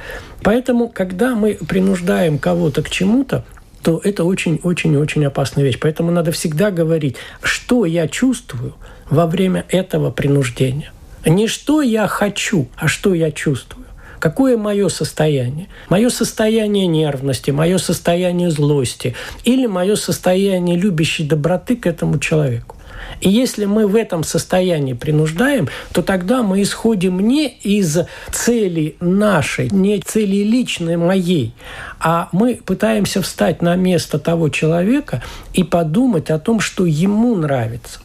Поэтому, 0.42 0.88
когда 0.88 1.34
мы 1.34 1.54
принуждаем 1.54 2.38
кого-то 2.38 2.82
к 2.82 2.90
чему-то, 2.90 3.44
то 3.82 4.00
это 4.02 4.24
очень-очень-очень 4.24 5.24
опасная 5.24 5.64
вещь. 5.64 5.78
Поэтому 5.80 6.10
надо 6.10 6.32
всегда 6.32 6.70
говорить, 6.70 7.16
что 7.42 7.84
я 7.84 8.08
чувствую 8.08 8.74
во 9.08 9.26
время 9.26 9.64
этого 9.68 10.10
принуждения. 10.10 10.92
Не 11.24 11.48
что 11.48 11.82
я 11.82 12.06
хочу, 12.06 12.68
а 12.76 12.88
что 12.88 13.14
я 13.14 13.30
чувствую. 13.30 13.79
Какое 14.20 14.58
мое 14.58 14.88
состояние? 14.90 15.68
Мое 15.88 16.10
состояние 16.10 16.86
нервности, 16.86 17.50
мое 17.50 17.78
состояние 17.78 18.50
злости 18.50 19.16
или 19.44 19.66
мое 19.66 19.96
состояние 19.96 20.76
любящей 20.76 21.24
доброты 21.24 21.74
к 21.74 21.86
этому 21.86 22.18
человеку. 22.18 22.76
И 23.22 23.30
если 23.30 23.64
мы 23.64 23.86
в 23.86 23.96
этом 23.96 24.22
состоянии 24.22 24.92
принуждаем, 24.92 25.68
то 25.92 26.02
тогда 26.02 26.42
мы 26.42 26.60
исходим 26.60 27.18
не 27.20 27.48
из 27.48 27.98
цели 28.30 28.96
нашей, 29.00 29.70
не 29.70 29.98
цели 30.00 30.44
личной 30.44 30.98
моей, 30.98 31.54
а 31.98 32.28
мы 32.32 32.56
пытаемся 32.56 33.22
встать 33.22 33.62
на 33.62 33.74
место 33.74 34.18
того 34.18 34.50
человека 34.50 35.22
и 35.54 35.64
подумать 35.64 36.30
о 36.30 36.38
том, 36.38 36.60
что 36.60 36.84
ему 36.84 37.34
нравится. 37.36 38.00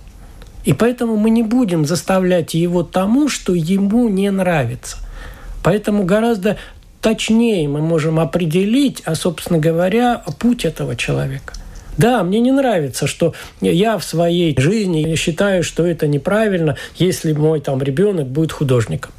И 0.64 0.72
поэтому 0.72 1.18
мы 1.18 1.30
не 1.30 1.44
будем 1.44 1.86
заставлять 1.86 2.54
его 2.54 2.84
тому, 2.84 3.28
что 3.28 3.54
ему 3.54 4.08
не 4.08 4.32
нравится. 4.32 4.98
Поэтому 5.66 6.06
гораздо 6.06 6.56
точнее 7.02 7.68
мы 7.68 7.82
можем 7.82 8.20
определить, 8.20 9.02
а, 9.04 9.16
собственно 9.16 9.60
говоря, 9.60 10.24
путь 10.40 10.64
этого 10.64 10.96
человека– 10.96 11.54
да, 11.98 12.24
мне 12.24 12.40
не 12.40 12.52
нравится, 12.52 13.08
что 13.08 13.34
я 13.62 13.98
в 13.98 14.04
своей 14.04 14.56
жизни 14.60 15.16
считаю, 15.16 15.64
что 15.64 15.86
это 15.86 16.08
неправильно, 16.08 16.78
если 16.98 17.34
мой 17.34 17.62
там 17.62 17.82
ребенок 17.82 18.28
будет 18.28 18.52
художником. 18.52 19.12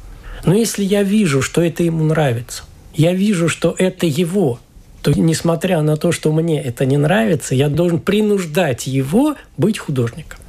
Но 0.45 0.53
если 0.53 0.83
я 0.83 1.03
вижу, 1.03 1.41
что 1.41 1.61
это 1.61 1.83
ему 1.83 2.03
нравится, 2.03 2.63
я 2.93 3.13
вижу, 3.13 3.49
что 3.49 3.75
это 3.77 4.05
его, 4.05 4.59
то 5.01 5.11
несмотря 5.11 5.81
на 5.81 5.97
то, 5.97 6.11
что 6.11 6.31
мне 6.31 6.61
это 6.61 6.85
не 6.85 6.97
нравится, 6.97 7.55
я 7.55 7.69
должен 7.69 7.99
принуждать 7.99 8.85
его 8.87 9.35
быть 9.57 9.79
художником. 9.79 10.39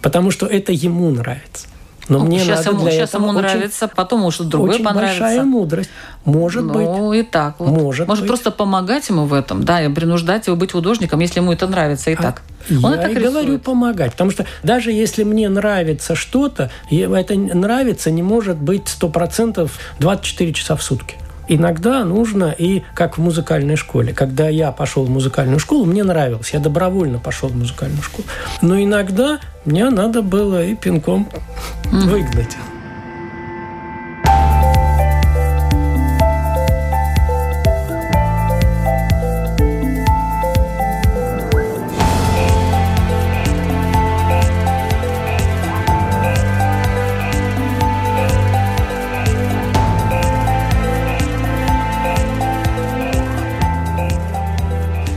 Потому 0.00 0.30
что 0.30 0.46
это 0.46 0.72
ему 0.72 1.10
нравится. 1.10 1.66
Но 2.08 2.18
ну, 2.18 2.24
мне 2.24 2.40
сейчас 2.40 2.64
надо 2.64 2.70
ему, 2.70 2.80
для 2.82 2.90
сейчас 2.92 3.08
этого 3.10 3.22
ему 3.22 3.38
очень, 3.38 3.48
нравится, 3.48 3.88
потом 3.88 4.20
может 4.20 4.48
другой 4.48 4.70
очень 4.70 4.84
понравится. 4.84 5.20
большая 5.20 5.44
мудрость. 5.44 5.90
Может 6.24 6.64
ну, 6.64 6.72
быть. 6.72 6.86
Ну 6.86 7.12
и 7.12 7.22
так 7.22 7.56
вот. 7.58 7.70
Может, 7.70 8.08
может 8.08 8.24
быть. 8.24 8.28
просто 8.28 8.50
помогать 8.50 9.08
ему 9.08 9.26
в 9.26 9.32
этом, 9.32 9.64
да, 9.64 9.82
и 9.82 9.88
принуждать 9.92 10.46
его 10.46 10.56
быть 10.56 10.72
художником, 10.72 11.20
если 11.20 11.40
ему 11.40 11.52
это 11.52 11.66
нравится 11.66 12.10
и 12.10 12.14
а 12.14 12.22
так. 12.22 12.42
Он 12.82 12.94
я 12.94 13.08
и, 13.08 13.12
и 13.12 13.18
говорю 13.18 13.58
помогать, 13.58 14.12
потому 14.12 14.30
что 14.30 14.44
даже 14.62 14.92
если 14.92 15.24
мне 15.24 15.48
нравится 15.48 16.14
что-то, 16.14 16.70
это 16.90 17.34
нравится 17.34 18.10
не 18.10 18.22
может 18.22 18.56
быть 18.56 18.88
сто 18.88 19.08
процентов 19.08 19.78
24 19.98 20.52
часа 20.52 20.76
в 20.76 20.82
сутки 20.82 21.16
иногда 21.50 22.04
нужно 22.04 22.54
и 22.56 22.82
как 22.94 23.18
в 23.18 23.20
музыкальной 23.20 23.76
школе. 23.76 24.12
Когда 24.12 24.48
я 24.48 24.70
пошел 24.72 25.04
в 25.04 25.10
музыкальную 25.10 25.58
школу, 25.58 25.84
мне 25.84 26.04
нравилось, 26.04 26.50
я 26.50 26.60
добровольно 26.60 27.18
пошел 27.18 27.48
в 27.48 27.56
музыкальную 27.56 28.02
школу. 28.02 28.26
Но 28.62 28.80
иногда 28.80 29.40
мне 29.64 29.90
надо 29.90 30.22
было 30.22 30.64
и 30.64 30.76
пинком 30.76 31.28
выгнать. 31.90 32.56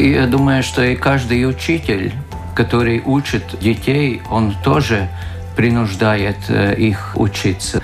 Я 0.03 0.27
думаю, 0.27 0.63
что 0.63 0.83
и 0.83 0.97
каждый 0.97 1.47
учитель, 1.47 2.11
который 2.57 3.01
учит 3.05 3.57
детей, 3.61 4.21
он 4.29 4.53
тоже 4.61 5.07
принуждает 5.55 6.35
э, 6.49 6.75
их 6.75 7.13
учиться. 7.15 7.81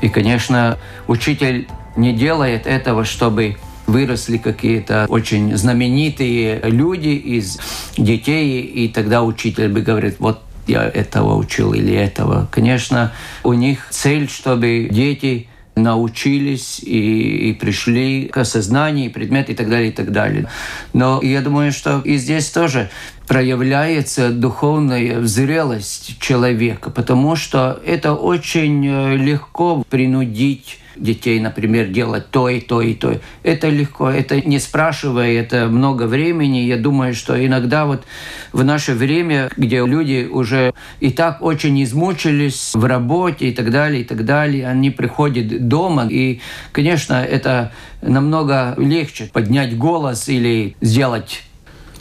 И, 0.00 0.08
конечно, 0.08 0.78
учитель 1.08 1.66
не 1.96 2.12
делает 2.12 2.68
этого, 2.68 3.04
чтобы 3.04 3.56
выросли 3.88 4.36
какие-то 4.36 5.06
очень 5.08 5.56
знаменитые 5.56 6.60
люди 6.62 7.08
из 7.08 7.58
детей, 7.96 8.60
и 8.60 8.86
тогда 8.86 9.24
учитель 9.24 9.68
бы 9.68 9.80
говорит, 9.80 10.16
вот 10.20 10.42
я 10.68 10.84
этого 10.84 11.34
учил 11.34 11.72
или 11.72 11.94
этого. 11.94 12.46
Конечно, 12.52 13.12
у 13.42 13.54
них 13.54 13.88
цель, 13.90 14.28
чтобы 14.28 14.86
дети 14.88 15.48
научились 15.76 16.80
и, 16.80 17.50
и 17.50 17.52
пришли 17.52 18.28
к 18.28 18.38
осознанию 18.38 19.12
предмета 19.12 19.52
и 19.52 19.54
так 19.54 19.68
далее, 19.68 19.90
и 19.90 19.92
так 19.92 20.10
далее. 20.10 20.48
Но 20.94 21.20
я 21.22 21.42
думаю, 21.42 21.70
что 21.70 22.00
и 22.00 22.16
здесь 22.16 22.48
тоже 22.48 22.90
проявляется 23.26 24.30
духовная 24.30 25.22
зрелость 25.22 26.18
человека, 26.20 26.90
потому 26.90 27.36
что 27.36 27.80
это 27.84 28.14
очень 28.14 28.86
э, 28.86 29.16
легко 29.16 29.84
принудить 29.88 30.78
детей, 30.96 31.40
например, 31.40 31.88
делать 31.88 32.30
то 32.30 32.48
и 32.48 32.60
то 32.60 32.80
и 32.80 32.94
то. 32.94 33.20
Это 33.42 33.68
легко, 33.68 34.10
это 34.10 34.40
не 34.40 34.58
спрашивая, 34.58 35.32
это 35.32 35.66
много 35.66 36.04
времени. 36.04 36.58
Я 36.58 36.76
думаю, 36.76 37.14
что 37.14 37.44
иногда 37.44 37.86
вот 37.86 38.04
в 38.52 38.64
наше 38.64 38.94
время, 38.94 39.50
где 39.56 39.84
люди 39.84 40.28
уже 40.30 40.72
и 41.00 41.10
так 41.10 41.42
очень 41.42 41.82
измучились 41.82 42.72
в 42.74 42.84
работе 42.84 43.48
и 43.48 43.52
так 43.52 43.70
далее, 43.70 44.02
и 44.02 44.04
так 44.04 44.24
далее, 44.24 44.66
они 44.66 44.90
приходят 44.90 45.68
дома, 45.68 46.08
и, 46.10 46.40
конечно, 46.72 47.22
это 47.22 47.72
намного 48.02 48.74
легче 48.78 49.28
поднять 49.32 49.76
голос 49.76 50.28
или 50.28 50.76
сделать 50.80 51.42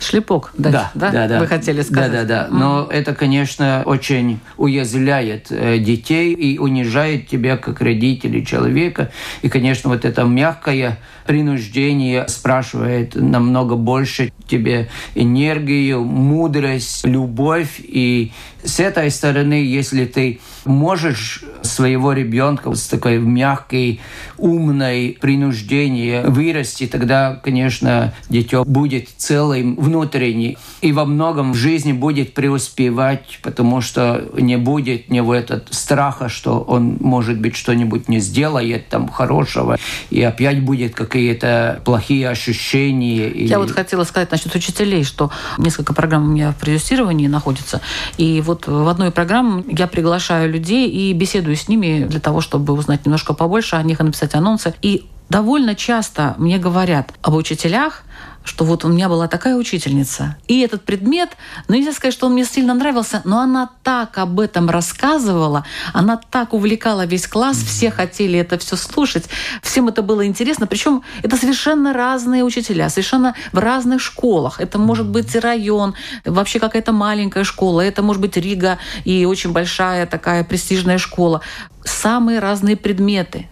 Шлепок 0.05 0.51
дать, 0.57 0.71
да, 0.71 0.91
да? 0.93 1.11
да, 1.11 1.27
да. 1.27 1.39
Вы 1.39 1.47
хотели 1.47 1.81
сказать? 1.81 2.11
Да, 2.11 2.23
да, 2.23 2.47
да. 2.47 2.55
Но 2.55 2.87
это, 2.89 3.13
конечно, 3.13 3.83
очень 3.85 4.39
уязвляет 4.57 5.47
э, 5.49 5.79
детей 5.79 6.33
и 6.33 6.57
унижает 6.57 7.27
тебя 7.27 7.57
как 7.57 7.81
родителей 7.81 8.45
человека. 8.45 9.11
И, 9.41 9.49
конечно, 9.49 9.89
вот 9.89 10.05
это 10.05 10.23
мягкое 10.23 10.99
принуждение 11.25 12.27
спрашивает 12.27 13.15
намного 13.15 13.75
больше 13.75 14.31
тебе 14.47 14.89
энергию, 15.15 16.03
мудрость, 16.03 17.05
любовь. 17.05 17.79
И 17.79 18.31
с 18.63 18.79
этой 18.79 19.11
стороны, 19.11 19.53
если 19.53 20.05
ты 20.05 20.39
можешь 20.65 21.43
своего 21.61 22.13
ребенка 22.13 22.73
с 22.73 22.87
такой 22.87 23.19
мягкой, 23.19 23.99
умной 24.37 25.17
принуждение 25.19 26.23
вырасти, 26.27 26.87
тогда, 26.87 27.39
конечно, 27.43 28.13
дитё 28.29 28.63
будет 28.63 29.09
целым 29.17 29.75
внутренний 29.75 30.57
и 30.81 30.91
во 30.91 31.05
многом 31.05 31.53
в 31.53 31.55
жизни 31.55 31.91
будет 31.93 32.33
преуспевать, 32.33 33.39
потому 33.41 33.81
что 33.81 34.27
не 34.37 34.57
будет 34.57 35.09
него 35.09 35.33
этот 35.33 35.73
страха, 35.73 36.29
что 36.29 36.59
он, 36.59 36.97
может 36.99 37.39
быть, 37.39 37.55
что-нибудь 37.55 38.07
не 38.09 38.19
сделает 38.19 38.87
там 38.89 39.07
хорошего, 39.07 39.77
и 40.09 40.21
опять 40.21 40.61
будет 40.61 40.95
какие-то 41.15 41.81
плохие 41.85 42.27
ощущения. 42.27 43.29
Я 43.29 43.57
вот 43.57 43.71
хотела 43.71 44.03
сказать 44.03 44.31
насчет 44.31 44.53
учителей, 44.53 45.05
что 45.05 45.31
несколько 45.57 45.93
программ 45.93 46.25
у 46.25 46.27
меня 46.27 46.51
в 46.51 46.57
продюсировании 46.57 47.27
находится, 47.27 47.79
и 48.17 48.41
вот 48.41 48.67
в 48.67 48.87
одной 48.89 49.11
программе 49.11 49.63
я 49.69 49.87
приглашаю 49.87 50.51
людей 50.51 50.89
и 50.89 51.13
беседую 51.13 51.55
с 51.55 51.69
ними 51.69 52.05
для 52.05 52.19
того, 52.19 52.41
чтобы 52.41 52.73
узнать 52.73 53.05
немножко 53.05 53.33
побольше 53.33 53.77
о 53.77 53.83
них 53.83 54.01
и 54.01 54.03
написать 54.03 54.35
анонсы. 54.35 54.73
И 54.81 55.05
довольно 55.29 55.73
часто 55.73 56.35
мне 56.37 56.57
говорят 56.57 57.13
об 57.21 57.35
учителях, 57.35 58.03
что 58.45 58.63
вот 58.63 58.85
у 58.85 58.87
меня 58.87 59.09
была 59.09 59.27
такая 59.27 59.55
учительница. 59.55 60.37
И 60.47 60.61
этот 60.61 60.83
предмет, 60.83 61.31
ну 61.67 61.75
нельзя 61.75 61.91
сказать, 61.91 62.13
что 62.13 62.27
он 62.27 62.33
мне 62.33 62.45
сильно 62.45 62.73
нравился, 62.73 63.21
но 63.25 63.39
она 63.39 63.69
так 63.83 64.17
об 64.17 64.39
этом 64.39 64.69
рассказывала, 64.69 65.65
она 65.93 66.17
так 66.17 66.53
увлекала 66.53 67.05
весь 67.05 67.27
класс, 67.27 67.57
все 67.57 67.91
хотели 67.91 68.39
это 68.39 68.57
все 68.57 68.75
слушать, 68.75 69.25
всем 69.61 69.87
это 69.87 70.01
было 70.01 70.25
интересно. 70.25 70.67
Причем 70.67 71.03
это 71.23 71.35
совершенно 71.35 71.91
разные 71.91 72.43
учителя, 72.43 72.89
совершенно 72.89 73.35
в 73.51 73.57
разных 73.57 74.01
школах. 74.01 74.61
Это 74.61 74.77
может 74.77 75.07
быть 75.07 75.35
район, 75.35 75.95
вообще 76.23 76.59
какая-то 76.59 76.91
маленькая 76.91 77.43
школа, 77.43 77.81
это 77.81 78.03
может 78.03 78.21
быть 78.21 78.37
Рига 78.37 78.77
и 79.03 79.25
очень 79.25 79.51
большая 79.51 80.05
такая 80.05 80.43
престижная 80.43 80.99
школа. 80.99 81.41
Самые 81.83 82.39
разные 82.39 82.75
предметы. 82.75 83.47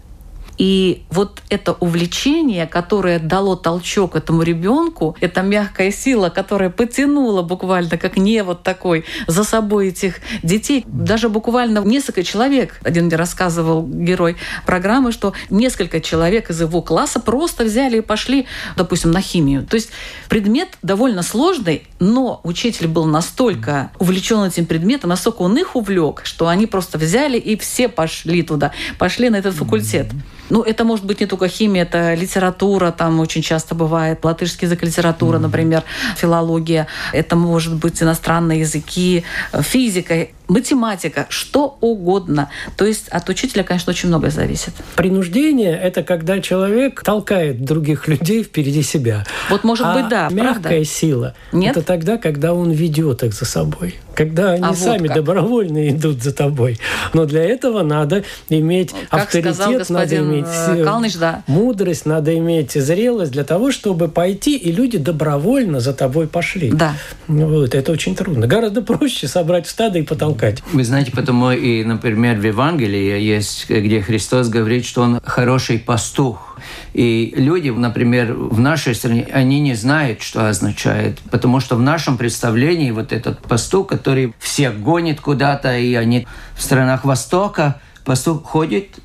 И 0.63 1.03
вот 1.09 1.41
это 1.49 1.73
увлечение, 1.73 2.67
которое 2.67 3.19
дало 3.19 3.57
толчок 3.57 4.15
этому 4.15 4.43
ребенку, 4.43 5.17
эта 5.19 5.41
мягкая 5.41 5.91
сила, 5.91 6.29
которая 6.29 6.69
потянула 6.69 7.41
буквально, 7.41 7.97
как 7.97 8.15
не 8.15 8.41
вот 8.43 8.63
такой, 8.63 9.03
за 9.27 9.43
собой 9.43 9.89
этих 9.89 10.21
детей, 10.41 10.85
даже 10.87 11.27
буквально 11.27 11.79
несколько 11.79 12.23
человек, 12.23 12.79
один 12.85 13.07
мне 13.07 13.17
рассказывал 13.17 13.85
герой 13.85 14.37
программы, 14.65 15.11
что 15.11 15.33
несколько 15.49 15.99
человек 15.99 16.49
из 16.49 16.61
его 16.61 16.81
класса 16.81 17.19
просто 17.19 17.65
взяли 17.65 17.97
и 17.97 18.01
пошли, 18.01 18.45
допустим, 18.77 19.11
на 19.11 19.19
химию. 19.19 19.65
То 19.65 19.75
есть 19.75 19.89
предмет 20.29 20.69
довольно 20.81 21.23
сложный, 21.23 21.85
но 21.99 22.39
учитель 22.45 22.87
был 22.87 23.03
настолько 23.03 23.91
увлечен 23.99 24.45
этим 24.45 24.65
предметом, 24.65 25.09
настолько 25.09 25.41
он 25.41 25.57
их 25.57 25.75
увлек, 25.75 26.21
что 26.23 26.47
они 26.47 26.67
просто 26.67 26.97
взяли 26.97 27.37
и 27.37 27.57
все 27.57 27.89
пошли 27.89 28.43
туда, 28.43 28.71
пошли 28.97 29.29
на 29.29 29.35
этот 29.35 29.55
факультет. 29.55 30.07
Ну, 30.53 30.61
это 30.61 30.83
может 30.83 31.05
быть 31.05 31.19
не 31.19 31.25
только 31.25 31.47
химия, 31.47 31.81
это 31.81 32.13
литература, 32.13 32.91
там 32.91 33.19
очень 33.19 33.41
часто 33.41 33.73
бывает 33.73 34.23
латышский 34.23 34.67
язык 34.67 34.83
литература, 34.83 35.37
mm-hmm. 35.37 35.41
например, 35.41 35.83
филология. 36.15 36.85
Это 37.11 37.35
может 37.35 37.73
быть 37.73 38.03
иностранные 38.03 38.59
языки, 38.59 39.23
физика 39.51 40.27
математика, 40.53 41.25
что 41.29 41.77
угодно. 41.81 42.49
То 42.77 42.85
есть 42.85 43.09
от 43.09 43.27
учителя, 43.27 43.63
конечно, 43.63 43.89
очень 43.89 44.09
многое 44.09 44.29
зависит. 44.29 44.73
Принуждение– 44.95 45.75
это 45.83 46.03
когда 46.03 46.39
человек 46.41 47.01
толкает 47.03 47.65
других 47.65 48.07
людей 48.07 48.43
впереди 48.43 48.83
себя. 48.83 49.25
Вот, 49.49 49.63
может 49.63 49.87
а 49.87 49.95
быть, 49.95 50.09
да, 50.09 50.29
мягкая 50.29 50.61
правда? 50.61 50.85
сила 50.85 51.35
Нет? 51.51 51.75
это 51.75 51.85
тогда, 51.85 52.17
когда 52.17 52.53
он 52.53 52.71
ведет 52.71 53.23
их 53.23 53.33
за 53.33 53.45
собой. 53.45 53.95
Когда 54.15 54.51
они 54.51 54.63
А 54.63 54.69
вот 54.69 54.77
сами 54.77 55.07
как. 55.07 55.17
добровольно 55.17 55.89
идут 55.89 56.21
за 56.21 56.33
тобой. 56.33 56.77
Но 57.13 57.25
для 57.25 57.43
этого 57.43 57.81
надо 57.81 58.23
иметь 58.49 58.93
Как 59.09 59.23
авторитет, 59.23 59.55
сказал 59.55 59.71
надо 59.71 59.79
господин, 59.79 60.31
иметь 60.31 60.45
э, 60.45 60.81
э, 60.81 60.83
Калныч, 60.83 61.15
да. 61.17 61.43
мудрость, 61.47 62.05
надо 62.05 62.37
иметь 62.37 62.73
зрелость 62.73 63.31
для 63.31 63.43
того, 63.43 63.71
чтобы 63.71 64.07
пойти, 64.07 64.55
и 64.55 64.71
люди 64.71 64.99
добровольно 64.99 65.79
за 65.79 65.93
тобой 65.93 66.27
пошли. 66.27 66.71
Да. 66.71 66.93
Вот, 67.27 67.73
это 67.73 67.91
очень 67.91 68.15
трудно. 68.15 68.45
Гораздо 68.45 68.83
проще 68.83 69.27
собрать 69.27 69.67
стадо 69.67 69.97
и 69.97 70.03
потолкать. 70.03 70.42
Вы 70.73 70.83
знаете, 70.83 71.11
потому 71.11 71.51
и, 71.51 71.83
например, 71.83 72.37
в 72.37 72.45
Евангелии 72.45 73.19
есть, 73.21 73.69
где 73.69 74.01
Христос 74.01 74.49
говорит, 74.49 74.85
что 74.85 75.01
Он 75.01 75.19
хороший 75.23 75.79
пастух. 75.79 76.57
И 76.93 77.33
люди, 77.35 77.69
например, 77.69 78.33
в 78.33 78.59
нашей 78.59 78.93
стране, 78.95 79.27
они 79.31 79.59
не 79.59 79.73
знают, 79.73 80.21
что 80.21 80.49
означает, 80.49 81.19
потому 81.31 81.59
что 81.59 81.75
в 81.75 81.81
нашем 81.81 82.17
представлении 82.17 82.91
вот 82.91 83.11
этот 83.11 83.39
пастух, 83.39 83.87
который 83.87 84.33
всех 84.39 84.79
гонит 84.81 85.21
куда-то, 85.21 85.77
и 85.77 85.93
они 85.93 86.27
в 86.55 86.61
странах 86.61 87.05
Востока, 87.05 87.81
пастух 88.05 88.43
ходит 88.43 88.99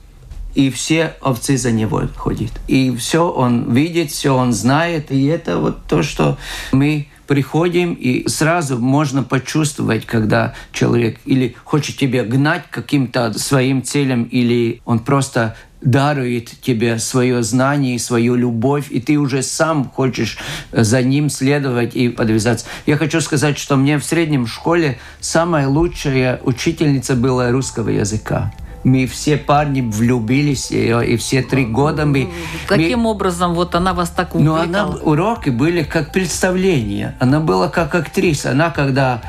и 0.55 0.71
все 0.71 1.15
овцы 1.21 1.57
за 1.57 1.71
него 1.71 2.03
ходят. 2.17 2.51
И 2.67 2.95
все 2.97 3.31
он 3.31 3.73
видит, 3.73 4.11
все 4.11 4.35
он 4.35 4.53
знает. 4.53 5.13
И 5.13 5.27
это 5.27 5.59
вот 5.59 5.85
то, 5.87 6.03
что 6.03 6.37
мы 6.73 7.07
приходим, 7.29 7.93
и 7.93 8.27
сразу 8.27 8.79
можно 8.79 9.23
почувствовать, 9.23 10.07
когда 10.07 10.55
человек 10.73 11.21
или 11.27 11.55
хочет 11.63 11.97
тебя 11.97 12.25
гнать 12.25 12.65
каким-то 12.71 13.39
своим 13.39 13.85
целям, 13.85 14.25
или 14.25 14.81
он 14.87 14.99
просто 14.99 15.55
дарует 15.83 16.51
тебе 16.63 16.99
свое 16.99 17.43
знание, 17.43 17.99
свою 17.99 18.35
любовь, 18.35 18.87
и 18.91 18.99
ты 18.99 19.17
уже 19.19 19.43
сам 19.43 19.85
хочешь 19.89 20.39
за 20.73 21.03
ним 21.03 21.29
следовать 21.29 21.95
и 21.95 22.09
подвязаться. 22.09 22.67
Я 22.87 22.97
хочу 22.97 23.21
сказать, 23.21 23.59
что 23.59 23.77
мне 23.77 23.99
в 23.99 24.05
среднем 24.05 24.47
школе 24.47 24.99
самая 25.21 25.69
лучшая 25.69 26.41
учительница 26.43 27.15
была 27.15 27.51
русского 27.51 27.91
языка. 27.91 28.53
Мы 28.85 29.07
все 29.07 29.37
парни 29.37 29.81
влюбились 29.81 30.71
и 30.71 31.17
все 31.17 31.43
три 31.43 31.65
года 31.67 32.07
мы... 32.07 32.29
Каким 32.67 33.01
мы- 33.01 33.11
образом 33.11 33.55
вот 33.55 33.75
она 33.75 33.93
вас 33.93 34.11
так 34.11 34.35
но 34.35 34.55
увлекала? 34.55 34.93
она, 34.95 35.03
уроки 35.03 35.51
были 35.51 35.83
как 35.83 36.13
представление. 36.13 37.17
Она 37.19 37.41
была 37.41 37.69
как 37.69 37.95
актриса. 37.95 38.53
Она 38.53 38.71
когда 38.71 39.21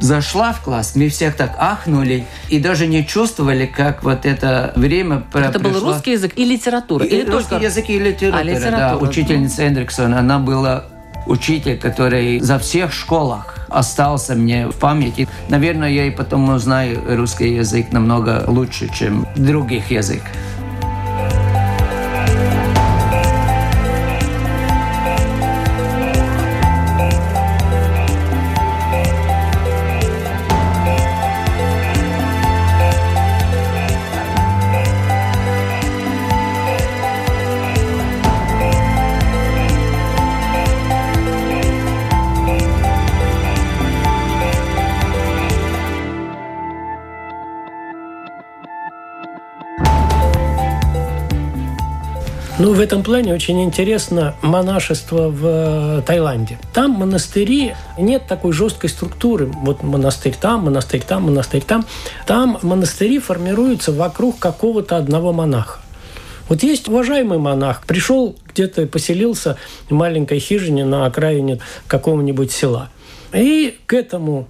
зашла 0.00 0.52
в 0.52 0.60
класс, 0.62 0.94
мы 0.94 1.08
всех 1.08 1.34
так 1.36 1.56
ахнули 1.58 2.24
и 2.48 2.60
даже 2.60 2.86
не 2.86 3.04
чувствовали, 3.04 3.66
как 3.66 4.04
вот 4.04 4.26
это 4.26 4.72
время 4.76 5.20
про- 5.32 5.40
Это 5.46 5.58
был 5.58 5.72
русский 5.80 6.12
язык 6.12 6.34
и 6.36 6.44
литература? 6.44 7.04
И 7.04 7.08
Или 7.08 7.28
русский 7.28 7.50
только... 7.50 7.64
язык 7.64 7.90
и 7.90 7.98
литература, 7.98 8.40
А, 8.40 8.42
литература, 8.44 8.76
да. 8.78 8.96
Учительница 8.98 9.66
Эндриксон, 9.66 10.14
она 10.14 10.38
была 10.38 10.84
учитель, 11.26 11.78
который 11.78 12.40
за 12.40 12.58
всех 12.58 12.92
школах 12.92 13.56
остался 13.68 14.34
мне 14.34 14.66
в 14.66 14.76
памяти. 14.76 15.28
Наверное, 15.48 15.90
я 15.90 16.06
и 16.06 16.10
потому 16.10 16.58
знаю 16.58 17.02
русский 17.16 17.54
язык 17.54 17.92
намного 17.92 18.44
лучше, 18.46 18.88
чем 18.92 19.26
других 19.36 19.90
языков. 19.90 20.28
Ну, 52.60 52.72
в 52.72 52.80
этом 52.80 53.04
плане 53.04 53.34
очень 53.34 53.62
интересно 53.62 54.34
монашество 54.42 55.28
в 55.28 55.46
э, 55.46 56.02
Таиланде. 56.04 56.58
Там 56.74 56.90
монастыри, 56.90 57.76
нет 57.96 58.26
такой 58.26 58.50
жесткой 58.50 58.90
структуры. 58.90 59.46
Вот 59.46 59.84
монастырь 59.84 60.34
там, 60.34 60.64
монастырь 60.64 61.02
там, 61.02 61.22
монастырь 61.22 61.62
там. 61.62 61.86
Там 62.26 62.58
монастыри 62.62 63.20
формируются 63.20 63.92
вокруг 63.92 64.40
какого-то 64.40 64.96
одного 64.96 65.32
монаха. 65.32 65.78
Вот 66.48 66.64
есть 66.64 66.88
уважаемый 66.88 67.38
монах, 67.38 67.84
пришел 67.86 68.34
где-то, 68.52 68.88
поселился 68.88 69.56
в 69.88 69.94
маленькой 69.94 70.40
хижине 70.40 70.84
на 70.84 71.06
окраине 71.06 71.60
какого-нибудь 71.86 72.50
села. 72.50 72.88
И 73.32 73.78
к 73.86 73.92
этому 73.92 74.48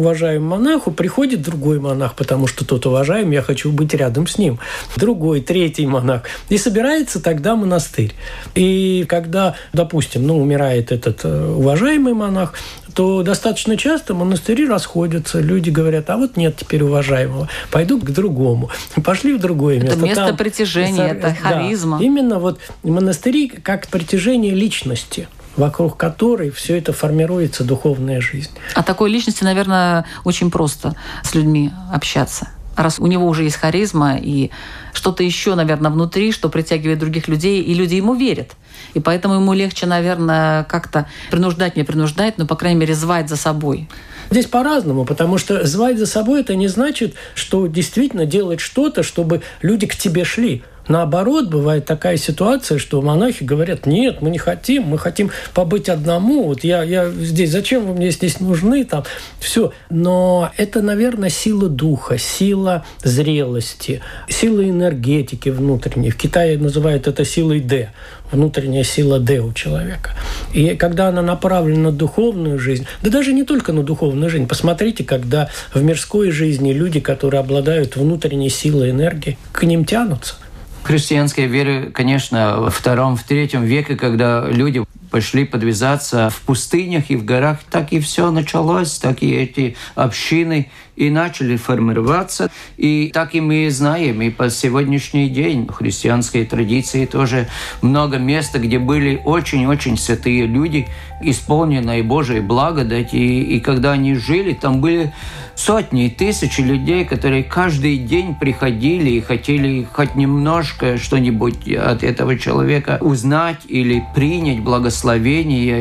уважаемому 0.00 0.56
монаху 0.56 0.90
приходит 0.90 1.42
другой 1.42 1.78
монах, 1.80 2.14
потому 2.14 2.46
что 2.46 2.64
тот 2.64 2.86
уважаем, 2.86 3.30
я 3.30 3.42
хочу 3.42 3.70
быть 3.70 3.94
рядом 3.94 4.26
с 4.26 4.38
ним. 4.38 4.58
Другой, 4.96 5.40
третий 5.40 5.86
монах. 5.86 6.22
И 6.48 6.58
собирается 6.58 7.20
тогда 7.20 7.54
монастырь. 7.56 8.14
И 8.54 9.04
когда, 9.08 9.54
допустим, 9.72 10.26
ну, 10.26 10.40
умирает 10.40 10.92
этот 10.92 11.20
э, 11.24 11.54
уважаемый 11.54 12.14
монах, 12.14 12.54
то 12.94 13.22
достаточно 13.22 13.76
часто 13.76 14.14
монастыри 14.14 14.66
расходятся. 14.66 15.40
Люди 15.40 15.70
говорят, 15.70 16.10
а 16.10 16.16
вот 16.16 16.36
нет 16.36 16.56
теперь 16.56 16.82
уважаемого, 16.82 17.48
пойду 17.70 18.00
к 18.00 18.10
другому. 18.10 18.70
Пошли 19.04 19.34
в 19.34 19.40
другое 19.40 19.80
место. 19.80 19.98
место 20.00 20.26
Там- 20.26 20.36
притяжения, 20.36 21.08
это 21.08 21.36
Да. 21.42 21.48
харизма. 21.48 21.98
Именно 22.02 22.38
вот 22.38 22.58
монастыри 22.82 23.48
как 23.48 23.88
притяжение 23.88 24.54
личности 24.54 25.28
вокруг 25.60 25.96
которой 25.96 26.50
все 26.50 26.76
это 26.78 26.92
формируется 26.92 27.62
духовная 27.62 28.20
жизнь. 28.20 28.50
А 28.74 28.82
такой 28.82 29.10
личности, 29.10 29.44
наверное, 29.44 30.06
очень 30.24 30.50
просто 30.50 30.96
с 31.22 31.34
людьми 31.34 31.70
общаться. 31.92 32.48
Раз 32.76 32.98
у 32.98 33.06
него 33.06 33.26
уже 33.26 33.44
есть 33.44 33.56
харизма 33.56 34.16
и 34.16 34.50
что-то 34.94 35.22
еще, 35.22 35.54
наверное, 35.54 35.90
внутри, 35.90 36.32
что 36.32 36.48
притягивает 36.48 36.98
других 36.98 37.28
людей, 37.28 37.62
и 37.62 37.74
люди 37.74 37.94
ему 37.94 38.14
верят. 38.14 38.52
И 38.94 39.00
поэтому 39.00 39.34
ему 39.34 39.52
легче, 39.52 39.86
наверное, 39.86 40.64
как-то 40.64 41.06
принуждать, 41.30 41.76
не 41.76 41.84
принуждать, 41.84 42.38
но, 42.38 42.46
по 42.46 42.56
крайней 42.56 42.80
мере, 42.80 42.94
звать 42.94 43.28
за 43.28 43.36
собой. 43.36 43.88
Здесь 44.30 44.46
по-разному, 44.46 45.04
потому 45.04 45.38
что 45.38 45.66
звать 45.66 45.98
за 45.98 46.06
собой 46.06 46.40
это 46.40 46.54
не 46.54 46.68
значит, 46.68 47.16
что 47.34 47.66
действительно 47.66 48.24
делать 48.24 48.60
что-то, 48.60 49.02
чтобы 49.02 49.42
люди 49.60 49.86
к 49.86 49.96
тебе 49.96 50.24
шли. 50.24 50.62
Наоборот, 50.90 51.46
бывает 51.46 51.84
такая 51.84 52.16
ситуация, 52.16 52.78
что 52.78 53.00
монахи 53.00 53.44
говорят, 53.44 53.86
нет, 53.86 54.20
мы 54.22 54.28
не 54.28 54.38
хотим, 54.38 54.82
мы 54.82 54.98
хотим 54.98 55.30
побыть 55.54 55.88
одному, 55.88 56.42
вот 56.48 56.64
я, 56.64 56.82
я 56.82 57.08
здесь, 57.08 57.52
зачем 57.52 57.86
вы 57.86 57.94
мне 57.94 58.10
здесь 58.10 58.40
нужны, 58.40 58.84
там, 58.84 59.04
все. 59.38 59.72
Но 59.88 60.50
это, 60.56 60.82
наверное, 60.82 61.30
сила 61.30 61.68
духа, 61.68 62.18
сила 62.18 62.84
зрелости, 63.04 64.00
сила 64.28 64.68
энергетики 64.68 65.48
внутренней. 65.48 66.10
В 66.10 66.16
Китае 66.16 66.58
называют 66.58 67.06
это 67.06 67.24
силой 67.24 67.60
Д, 67.60 67.92
внутренняя 68.32 68.82
сила 68.82 69.20
Д 69.20 69.38
у 69.38 69.52
человека. 69.52 70.10
И 70.52 70.74
когда 70.74 71.06
она 71.06 71.22
направлена 71.22 71.90
на 71.90 71.92
духовную 71.92 72.58
жизнь, 72.58 72.88
да 73.00 73.10
даже 73.10 73.32
не 73.32 73.44
только 73.44 73.72
на 73.72 73.84
духовную 73.84 74.28
жизнь, 74.28 74.48
посмотрите, 74.48 75.04
когда 75.04 75.50
в 75.72 75.80
мирской 75.80 76.32
жизни 76.32 76.72
люди, 76.72 76.98
которые 76.98 77.38
обладают 77.38 77.94
внутренней 77.94 78.50
силой 78.50 78.90
энергии, 78.90 79.38
к 79.52 79.62
ним 79.62 79.84
тянутся. 79.84 80.34
Христианская 80.82 81.46
вера, 81.46 81.90
конечно, 81.90 82.56
во 82.60 82.70
втором, 82.70 83.16
в 83.16 83.22
третьем 83.22 83.64
веке, 83.64 83.96
когда 83.96 84.46
люди 84.48 84.82
пошли 85.10 85.44
подвязаться 85.44 86.30
в 86.30 86.40
пустынях 86.42 87.10
и 87.10 87.16
в 87.16 87.24
горах, 87.24 87.58
так 87.70 87.92
и 87.92 88.00
все 88.00 88.30
началось, 88.30 88.98
так 88.98 89.22
и 89.22 89.30
эти 89.32 89.76
общины 89.94 90.70
и 91.00 91.08
начали 91.08 91.56
формироваться. 91.56 92.50
И 92.76 93.10
так 93.12 93.34
и 93.34 93.40
мы 93.40 93.70
знаем, 93.70 94.20
и 94.20 94.30
по 94.30 94.50
сегодняшний 94.50 95.28
день 95.30 95.66
в 95.66 95.72
христианской 95.72 96.44
традиции 96.44 97.06
тоже 97.06 97.48
много 97.80 98.18
места, 98.18 98.58
где 98.58 98.78
были 98.78 99.20
очень-очень 99.24 99.96
святые 99.96 100.46
люди, 100.46 100.88
исполненные 101.22 102.02
Божией 102.02 102.40
благодать. 102.40 103.14
И, 103.14 103.42
и 103.42 103.60
когда 103.60 103.92
они 103.92 104.14
жили, 104.14 104.52
там 104.52 104.80
были 104.80 105.12
сотни 105.54 106.06
и 106.06 106.10
тысячи 106.10 106.60
людей, 106.60 107.04
которые 107.04 107.44
каждый 107.44 107.96
день 107.98 108.34
приходили 108.34 109.10
и 109.10 109.20
хотели 109.20 109.86
хоть 109.90 110.14
немножко 110.14 110.98
что-нибудь 110.98 111.68
от 111.68 112.02
этого 112.02 112.38
человека 112.38 112.98
узнать 113.00 113.60
или 113.68 114.04
принять 114.14 114.60
благословение. 114.60 114.99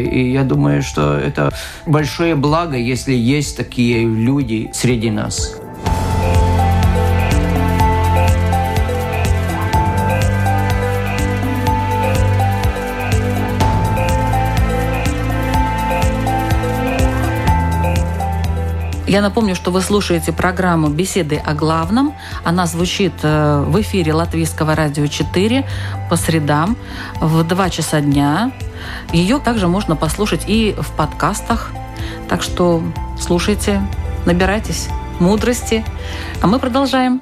И 0.04 0.32
я 0.32 0.44
думаю, 0.44 0.82
что 0.82 1.18
это 1.18 1.52
большое 1.86 2.36
благо, 2.36 2.78
если 2.78 3.14
есть 3.14 3.58
такие 3.58 4.06
люди 4.06 4.70
среди 4.74 5.12
нас. 5.12 5.60
Я 19.10 19.22
напомню, 19.22 19.56
что 19.56 19.72
вы 19.72 19.82
слушаете 19.82 20.32
программу 20.32 20.88
«Беседы 20.88 21.38
о 21.38 21.56
главном». 21.56 22.14
Она 22.44 22.68
звучит 22.68 23.14
э, 23.24 23.64
в 23.66 23.82
эфире 23.82 24.14
Латвийского 24.14 24.76
радио 24.76 25.08
4 25.08 25.66
по 26.12 26.16
средам 26.16 26.78
в 27.20 27.44
2 27.44 27.70
часа 27.72 28.02
дня. 28.02 28.52
Ее 29.12 29.40
также 29.40 29.68
можно 29.68 29.96
послушать 29.96 30.44
и 30.46 30.76
в 30.78 30.92
подкастах. 30.92 31.72
Так 32.30 32.44
что 32.44 32.84
слушайте, 33.20 33.82
набирайтесь 34.28 34.90
мудрости. 35.20 35.84
А 36.40 36.46
мы 36.46 36.60
продолжаем. 36.60 37.20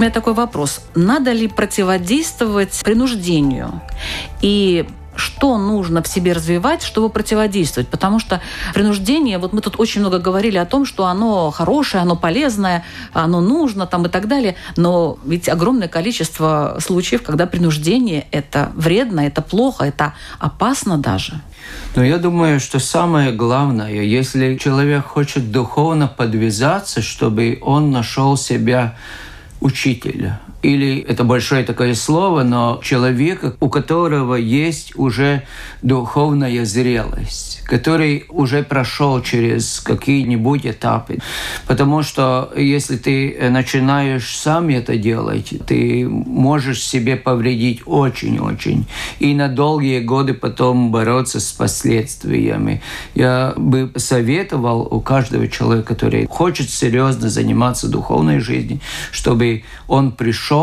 Меня 0.00 0.10
такой 0.10 0.34
вопрос. 0.34 0.80
Надо 0.94 1.32
ли 1.32 1.48
противодействовать 1.48 2.80
принуждению? 2.84 3.80
И 4.40 4.86
что 5.16 5.58
нужно 5.58 6.02
в 6.02 6.08
себе 6.08 6.32
развивать, 6.32 6.82
чтобы 6.82 7.08
противодействовать. 7.08 7.88
Потому 7.88 8.18
что 8.18 8.40
принуждение, 8.72 9.38
вот 9.38 9.52
мы 9.52 9.60
тут 9.60 9.78
очень 9.78 10.00
много 10.00 10.18
говорили 10.18 10.56
о 10.56 10.66
том, 10.66 10.84
что 10.84 11.06
оно 11.06 11.50
хорошее, 11.50 12.02
оно 12.02 12.16
полезное, 12.16 12.84
оно 13.12 13.40
нужно 13.40 13.86
там 13.86 14.06
и 14.06 14.08
так 14.08 14.28
далее. 14.28 14.56
Но 14.76 15.18
ведь 15.24 15.48
огромное 15.48 15.88
количество 15.88 16.78
случаев, 16.80 17.22
когда 17.22 17.46
принуждение 17.46 18.26
это 18.30 18.72
вредно, 18.74 19.20
это 19.20 19.42
плохо, 19.42 19.84
это 19.84 20.14
опасно 20.38 20.98
даже. 20.98 21.40
Но 21.96 22.04
я 22.04 22.18
думаю, 22.18 22.60
что 22.60 22.78
самое 22.78 23.32
главное, 23.32 23.90
если 23.90 24.56
человек 24.56 25.06
хочет 25.06 25.50
духовно 25.50 26.08
подвязаться, 26.08 27.00
чтобы 27.00 27.58
он 27.62 27.90
нашел 27.90 28.36
себя 28.36 28.96
учителя. 29.64 30.40
Или 30.64 31.00
это 31.00 31.24
большое 31.24 31.62
такое 31.62 31.94
слово, 31.94 32.42
но 32.42 32.80
человека, 32.82 33.54
у 33.60 33.68
которого 33.68 34.34
есть 34.34 34.96
уже 34.96 35.42
духовная 35.82 36.64
зрелость, 36.64 37.60
который 37.66 38.24
уже 38.30 38.62
прошел 38.62 39.20
через 39.20 39.80
какие-нибудь 39.80 40.64
этапы. 40.64 41.18
Потому 41.66 42.02
что 42.02 42.50
если 42.56 42.96
ты 42.96 43.36
начинаешь 43.50 44.34
сам 44.38 44.70
это 44.70 44.96
делать, 44.96 45.52
ты 45.66 46.08
можешь 46.08 46.82
себе 46.82 47.16
повредить 47.16 47.82
очень-очень. 47.84 48.86
И 49.18 49.34
на 49.34 49.48
долгие 49.48 50.00
годы 50.00 50.32
потом 50.32 50.90
бороться 50.90 51.40
с 51.40 51.52
последствиями. 51.52 52.80
Я 53.14 53.52
бы 53.58 53.92
советовал 53.96 54.88
у 54.90 55.02
каждого 55.02 55.46
человека, 55.46 55.88
который 55.94 56.26
хочет 56.26 56.70
серьезно 56.70 57.28
заниматься 57.28 57.88
духовной 57.88 58.40
жизнью, 58.40 58.80
чтобы 59.12 59.64
он 59.88 60.12
пришел, 60.12 60.53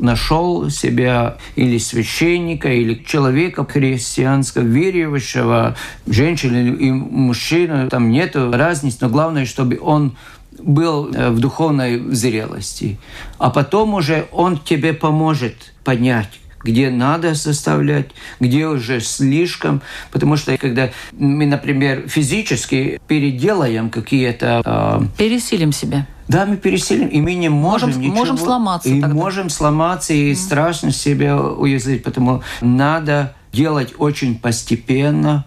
нашел 0.00 0.70
себя 0.70 1.36
или 1.56 1.78
священника, 1.78 2.68
или 2.68 3.02
человека 3.06 3.64
христианского, 3.64 4.62
верующего, 4.62 5.76
женщины 6.06 6.76
и 6.76 6.90
мужчина, 6.90 7.88
там 7.88 8.10
нет 8.10 8.34
разницы, 8.34 8.98
но 9.02 9.08
главное, 9.08 9.46
чтобы 9.46 9.78
он 9.80 10.16
был 10.58 11.12
э, 11.12 11.30
в 11.30 11.40
духовной 11.40 11.98
зрелости. 12.12 12.98
А 13.38 13.50
потом 13.50 13.94
уже 13.94 14.26
он 14.32 14.58
тебе 14.58 14.92
поможет 14.92 15.74
понять, 15.84 16.40
где 16.66 16.90
надо 16.90 17.34
составлять, 17.34 18.06
где 18.40 18.66
уже 18.66 19.00
слишком. 19.00 19.82
Потому 20.10 20.36
что 20.36 20.56
когда 20.58 20.90
мы, 21.12 21.46
например, 21.46 22.08
физически 22.08 23.00
переделаем 23.06 23.88
какие-то... 23.88 24.62
Э, 24.64 25.00
Пересилим 25.16 25.72
себя. 25.72 26.06
Да, 26.28 26.44
мы 26.44 26.56
пересилим, 26.56 27.06
и 27.06 27.20
мы 27.20 27.34
не 27.34 27.48
можем, 27.48 27.90
можем 27.90 28.02
ничего. 28.02 28.16
Можем 28.16 28.38
сломаться 28.38 28.88
И 28.88 29.00
тогда. 29.00 29.14
можем 29.14 29.48
сломаться, 29.48 30.12
и 30.12 30.32
mm. 30.32 30.34
страшно 30.34 30.90
себя 30.90 31.40
уязвить. 31.40 32.02
Потому 32.02 32.42
надо 32.60 33.34
делать 33.52 33.94
очень 33.98 34.36
постепенно, 34.36 35.44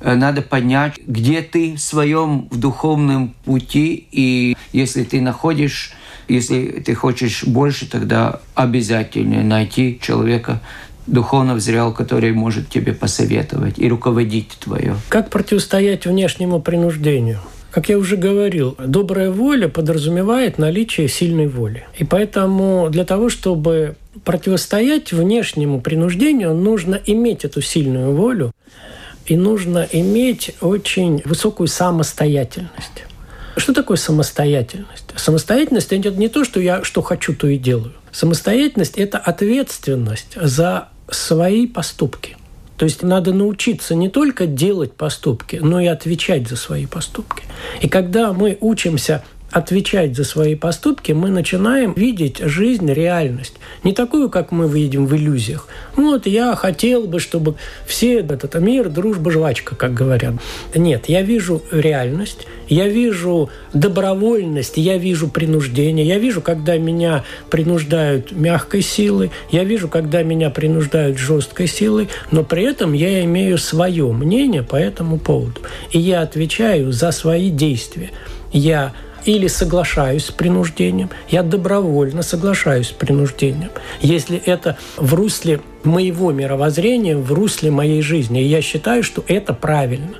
э, 0.00 0.14
надо 0.14 0.42
понять, 0.42 1.00
где 1.04 1.42
ты 1.42 1.74
в 1.74 1.80
своем 1.80 2.46
духовном 2.52 3.34
пути, 3.44 4.06
и 4.12 4.56
если 4.72 5.02
ты 5.02 5.20
находишь 5.20 5.94
если 6.30 6.82
ты 6.84 6.94
хочешь 6.94 7.44
больше, 7.44 7.88
тогда 7.88 8.40
обязательно 8.54 9.42
найти 9.42 9.98
человека, 10.00 10.60
духовно 11.06 11.58
зрел, 11.58 11.92
который 11.92 12.32
может 12.32 12.68
тебе 12.68 12.92
посоветовать 12.92 13.78
и 13.78 13.88
руководить 13.88 14.56
твое. 14.60 14.96
Как 15.08 15.30
противостоять 15.30 16.06
внешнему 16.06 16.60
принуждению? 16.60 17.40
Как 17.70 17.88
я 17.88 17.98
уже 17.98 18.16
говорил, 18.16 18.76
добрая 18.84 19.30
воля 19.30 19.68
подразумевает 19.68 20.58
наличие 20.58 21.08
сильной 21.08 21.46
воли. 21.46 21.86
И 21.96 22.04
поэтому 22.04 22.88
для 22.90 23.04
того, 23.04 23.28
чтобы 23.28 23.94
противостоять 24.24 25.12
внешнему 25.12 25.80
принуждению, 25.80 26.54
нужно 26.54 27.00
иметь 27.06 27.44
эту 27.44 27.62
сильную 27.62 28.12
волю 28.12 28.52
и 29.26 29.36
нужно 29.36 29.86
иметь 29.92 30.52
очень 30.60 31.22
высокую 31.24 31.68
самостоятельность. 31.68 33.04
Что 33.60 33.74
такое 33.74 33.98
самостоятельность? 33.98 35.04
Самостоятельность– 35.16 35.88
это 35.92 36.10
не 36.10 36.28
то, 36.28 36.44
что 36.44 36.60
я 36.60 36.82
что 36.82 37.02
хочу, 37.02 37.34
то 37.34 37.46
и 37.46 37.58
делаю. 37.58 37.92
Самостоятельность– 38.10 38.94
это 38.96 39.18
ответственность 39.18 40.34
за 40.40 40.88
свои 41.10 41.66
поступки. 41.66 42.38
То 42.78 42.84
есть 42.84 43.02
надо 43.02 43.34
научиться 43.34 43.94
не 43.94 44.08
только 44.08 44.46
делать 44.46 44.94
поступки, 44.94 45.56
но 45.56 45.78
и 45.78 45.86
отвечать 45.86 46.48
за 46.48 46.56
свои 46.56 46.86
поступки. 46.86 47.44
И 47.82 47.88
когда 47.90 48.32
мы 48.32 48.56
учимся 48.62 49.22
отвечать 49.50 50.16
за 50.16 50.24
свои 50.24 50.54
поступки, 50.54 51.12
мы 51.12 51.30
начинаем 51.30 51.92
видеть 51.94 52.38
жизнь, 52.38 52.90
реальность. 52.92 53.54
Не 53.82 53.92
такую, 53.92 54.30
как 54.30 54.52
мы 54.52 54.68
видим 54.68 55.06
в 55.06 55.16
иллюзиях. 55.16 55.66
Вот 55.96 56.26
я 56.26 56.54
хотел 56.54 57.06
бы, 57.06 57.18
чтобы 57.18 57.56
все 57.86 58.20
этот 58.20 58.54
мир, 58.60 58.88
дружба, 58.88 59.30
жвачка, 59.30 59.74
как 59.74 59.94
говорят. 59.94 60.34
Нет, 60.74 61.08
я 61.08 61.22
вижу 61.22 61.62
реальность, 61.70 62.46
я 62.68 62.88
вижу 62.88 63.50
добровольность, 63.72 64.76
я 64.76 64.98
вижу 64.98 65.28
принуждение, 65.28 66.06
я 66.06 66.18
вижу, 66.18 66.40
когда 66.40 66.76
меня 66.78 67.24
принуждают 67.50 68.32
мягкой 68.32 68.82
силой, 68.82 69.30
я 69.50 69.64
вижу, 69.64 69.88
когда 69.88 70.22
меня 70.22 70.50
принуждают 70.50 71.18
жесткой 71.18 71.66
силой, 71.66 72.08
но 72.30 72.44
при 72.44 72.64
этом 72.64 72.92
я 72.92 73.24
имею 73.24 73.58
свое 73.58 74.12
мнение 74.12 74.62
по 74.62 74.76
этому 74.76 75.18
поводу. 75.18 75.60
И 75.90 75.98
я 75.98 76.22
отвечаю 76.22 76.92
за 76.92 77.10
свои 77.10 77.50
действия. 77.50 78.10
Я 78.52 78.92
или 79.24 79.46
соглашаюсь 79.46 80.26
с 80.26 80.30
принуждением, 80.30 81.10
я 81.28 81.42
добровольно 81.42 82.22
соглашаюсь 82.22 82.88
с 82.88 82.92
принуждением. 82.92 83.70
Если 84.00 84.38
это 84.38 84.76
в 84.96 85.14
русле 85.14 85.60
моего 85.84 86.32
мировоззрения, 86.32 87.16
в 87.16 87.32
русле 87.32 87.70
моей 87.70 88.02
жизни, 88.02 88.42
и 88.42 88.46
я 88.46 88.62
считаю, 88.62 89.02
что 89.02 89.24
это 89.28 89.54
правильно. 89.54 90.14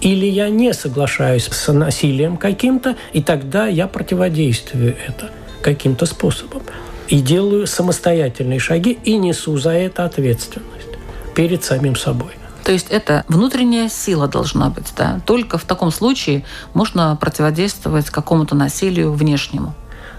Или 0.00 0.26
я 0.26 0.50
не 0.50 0.74
соглашаюсь 0.74 1.44
с 1.44 1.72
насилием 1.72 2.36
каким-то, 2.36 2.96
и 3.12 3.22
тогда 3.22 3.66
я 3.66 3.86
противодействую 3.86 4.94
это 5.06 5.30
каким-то 5.62 6.06
способом. 6.06 6.62
И 7.08 7.20
делаю 7.20 7.66
самостоятельные 7.66 8.58
шаги 8.58 8.98
и 9.04 9.16
несу 9.16 9.56
за 9.56 9.70
это 9.70 10.04
ответственность 10.04 10.88
перед 11.34 11.64
самим 11.64 11.96
собой. 11.96 12.32
То 12.66 12.72
есть 12.72 12.88
это 12.90 13.24
внутренняя 13.28 13.88
сила 13.88 14.26
должна 14.26 14.70
быть, 14.70 14.92
да. 14.96 15.20
Только 15.24 15.56
в 15.56 15.62
таком 15.62 15.92
случае 15.92 16.44
можно 16.74 17.14
противодействовать 17.14 18.10
какому-то 18.10 18.56
насилию 18.56 19.12
внешнему. 19.12 19.72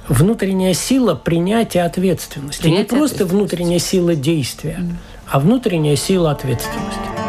Внутренняя 0.07 0.73
сила 0.73 1.13
принятия 1.13 1.83
ответственности. 1.83 2.61
Принятие 2.61 2.83
Не 2.85 2.89
просто 3.01 3.25
внутренняя 3.25 3.79
сила 3.79 4.15
действия, 4.15 4.77
mm. 4.79 4.93
а 5.29 5.41
внутренняя 5.41 5.97
сила 5.97 6.31
ответственности. 6.31 7.26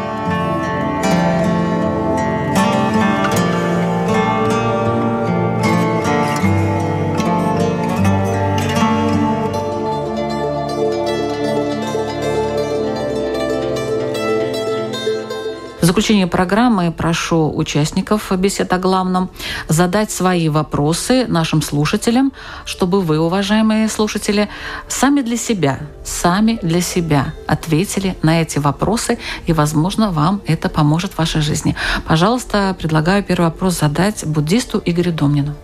Заключение 15.89 16.27
программы 16.27 16.93
прошу 16.93 17.51
участников 17.57 18.31
бесед 18.37 18.71
о 18.75 18.79
главном 18.79 19.31
задать 19.69 20.11
свои 20.11 20.51
вопросы 20.51 21.27
нашим 21.27 21.63
слушателям, 21.63 22.33
чтобы 22.67 23.01
вы, 23.01 23.19
уважаемые 23.19 23.89
слушатели, 23.89 24.51
сами 24.87 25.23
для 25.23 25.39
себя, 25.39 25.81
сами 26.05 26.59
для 26.61 26.83
себя 26.83 27.33
ответили 27.47 28.19
на 28.23 28.43
эти 28.43 28.59
вопросы, 28.59 29.19
и, 29.47 29.55
возможно, 29.55 30.11
вам 30.11 30.43
это 30.47 30.69
поможет 30.69 31.13
в 31.13 31.19
вашей 31.19 31.41
жизни. 31.41 31.75
Пожалуйста, 32.07 32.77
предлагаю 32.79 33.25
первый 33.25 33.47
вопрос 33.47 33.81
задать 33.81 34.27
буддисту 34.27 34.83
Игорю 34.85 35.13
Домнину. 35.13 35.55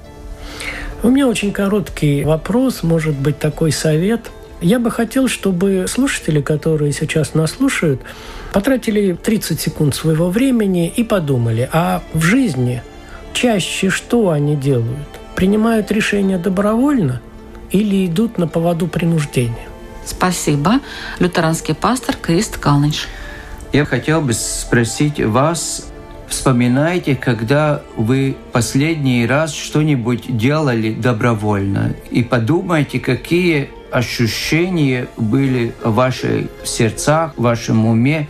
У 1.03 1.11
меня 1.11 1.29
очень 1.29 1.53
короткий 1.53 2.25
вопрос, 2.25 2.83
может 2.83 3.15
быть, 3.15 3.39
такой 3.39 3.73
совет. 3.73 4.31
Я 4.65 4.79
бы 4.79 4.91
хотел, 4.91 5.29
чтобы 5.29 5.85
слушатели, 5.89 6.41
которые 6.41 6.93
сейчас 6.93 7.35
нас 7.35 7.53
слушают, 7.53 8.01
потратили 8.53 9.13
30 9.13 9.61
секунд 9.61 9.95
своего 9.95 10.31
времени 10.31 10.89
и 10.89 11.05
подумали, 11.05 11.69
а 11.73 12.03
в 12.15 12.23
жизни 12.23 12.83
чаще 13.35 13.91
что 13.91 14.31
они 14.31 14.57
делают? 14.57 15.09
принимают 15.35 15.91
решения 15.91 16.39
добровольно 16.39 17.21
или 17.71 18.07
идут 18.07 18.39
на 18.39 18.47
поводу 18.47 18.87
принуждения. 18.87 19.69
Спасибо. 20.05 20.81
Лютеранский 21.19 21.75
пастор 21.75 22.17
Крист 22.17 22.59
Калныч. 22.59 23.07
Я 23.73 23.85
хотел 23.85 24.21
бы 24.21 24.33
спросить 24.33 25.21
вас, 25.21 25.89
вспоминайте, 26.29 27.17
когда 27.17 27.83
вы 27.97 28.37
последний 28.53 29.27
раз 29.27 29.53
что-нибудь 29.53 30.37
делали 30.37 30.93
добровольно, 30.93 31.95
и 32.11 32.23
подумайте, 32.23 33.01
какие 33.01 33.71
ощущения 33.95 35.07
были 35.17 35.73
в 35.83 35.95
ваших 35.95 36.47
сердцах, 36.65 37.33
в 37.37 37.43
вашем 37.43 37.87
уме. 37.87 38.29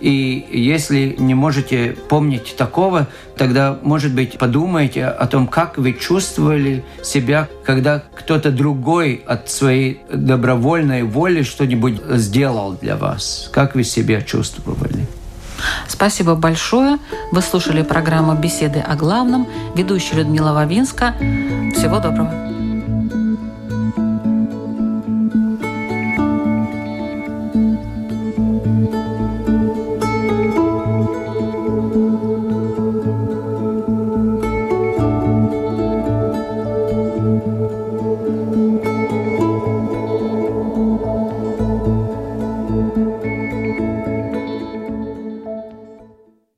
И 0.00 0.46
если 0.50 1.16
не 1.18 1.34
можете 1.34 1.96
помнить 2.08 2.54
такого, 2.56 3.08
тогда, 3.36 3.78
может 3.82 4.14
быть, 4.14 4.38
подумайте 4.38 5.04
о 5.04 5.26
том, 5.26 5.46
как 5.46 5.76
вы 5.76 5.92
чувствовали 5.92 6.84
себя, 7.02 7.48
когда 7.64 8.02
кто-то 8.14 8.50
другой 8.50 9.22
от 9.26 9.50
своей 9.50 10.00
добровольной 10.12 11.02
воли 11.02 11.42
что-нибудь 11.42 12.00
сделал 12.12 12.78
для 12.80 12.96
вас. 12.96 13.50
Как 13.52 13.74
вы 13.74 13.84
себя 13.84 14.22
чувствовали? 14.22 15.06
Спасибо 15.88 16.34
большое. 16.34 16.98
Вы 17.32 17.42
слушали 17.42 17.82
программу 17.82 18.34
«Беседы 18.34 18.78
о 18.78 18.94
главном». 18.96 19.46
Ведущая 19.74 20.16
Людмила 20.16 20.52
Вавинска. 20.54 21.14
Всего 21.74 21.98
доброго. 21.98 22.49